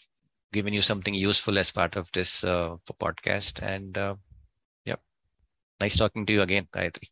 given 0.53 0.73
you 0.73 0.83
something 0.83 1.15
useful 1.15 1.59
as 1.59 1.71
part 1.71 1.95
of 1.97 2.11
this 2.13 2.41
podcast. 2.43 3.63
And 3.63 3.99
yep, 4.87 5.01
nice 5.81 5.97
talking 5.97 6.27
to 6.27 6.33
you 6.33 6.43
again, 6.43 6.69
Gayatri. 6.73 7.11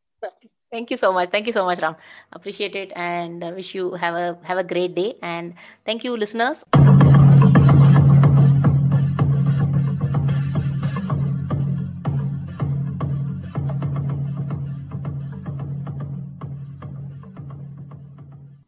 Thank 0.74 0.90
you 0.90 0.96
so 0.96 1.12
much. 1.12 1.30
Thank 1.30 1.46
you 1.46 1.52
so 1.52 1.64
much, 1.64 1.78
Ram. 1.80 1.94
Appreciate 2.32 2.74
it, 2.74 2.90
and 2.96 3.44
uh, 3.44 3.52
wish 3.54 3.76
you 3.76 3.92
have 3.94 4.16
a 4.16 4.36
have 4.42 4.58
a 4.58 4.64
great 4.64 4.96
day. 4.96 5.14
And 5.22 5.54
thank 5.86 6.02
you, 6.02 6.16
listeners. 6.16 6.64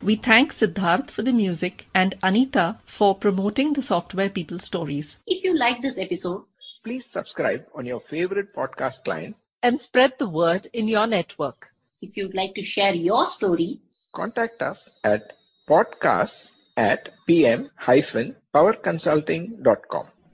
We 0.01 0.15
thank 0.15 0.53
Siddharth 0.53 1.11
for 1.11 1.23
the 1.23 1.33
music 1.33 1.89
and 1.93 2.15
Anita 2.23 2.79
for 2.85 3.17
promoting 3.17 3.73
the 3.73 3.83
Software 3.83 4.31
People 4.31 4.61
stories. 4.61 5.19
If 5.27 5.43
you 5.43 5.59
like 5.59 5.83
this 5.83 5.99
episode, 5.99 6.45
Please 6.87 7.05
subscribe 7.05 7.67
on 7.75 7.85
your 7.85 7.99
favorite 7.99 8.55
podcast 8.55 9.03
client. 9.03 9.35
And 9.61 9.81
spread 9.81 10.13
the 10.21 10.29
word 10.29 10.69
in 10.73 10.87
your 10.87 11.09
network. 11.09 11.73
If 12.07 12.17
you'd 12.17 12.35
like 12.35 12.55
to 12.55 12.63
share 12.63 12.95
your 12.95 13.27
story, 13.29 13.81
Contact 14.13 14.63
us 14.63 14.91
at 15.05 15.35
podcasts 15.69 16.53
at 16.77 17.11
pm-powerconsulting.com. 17.27 20.07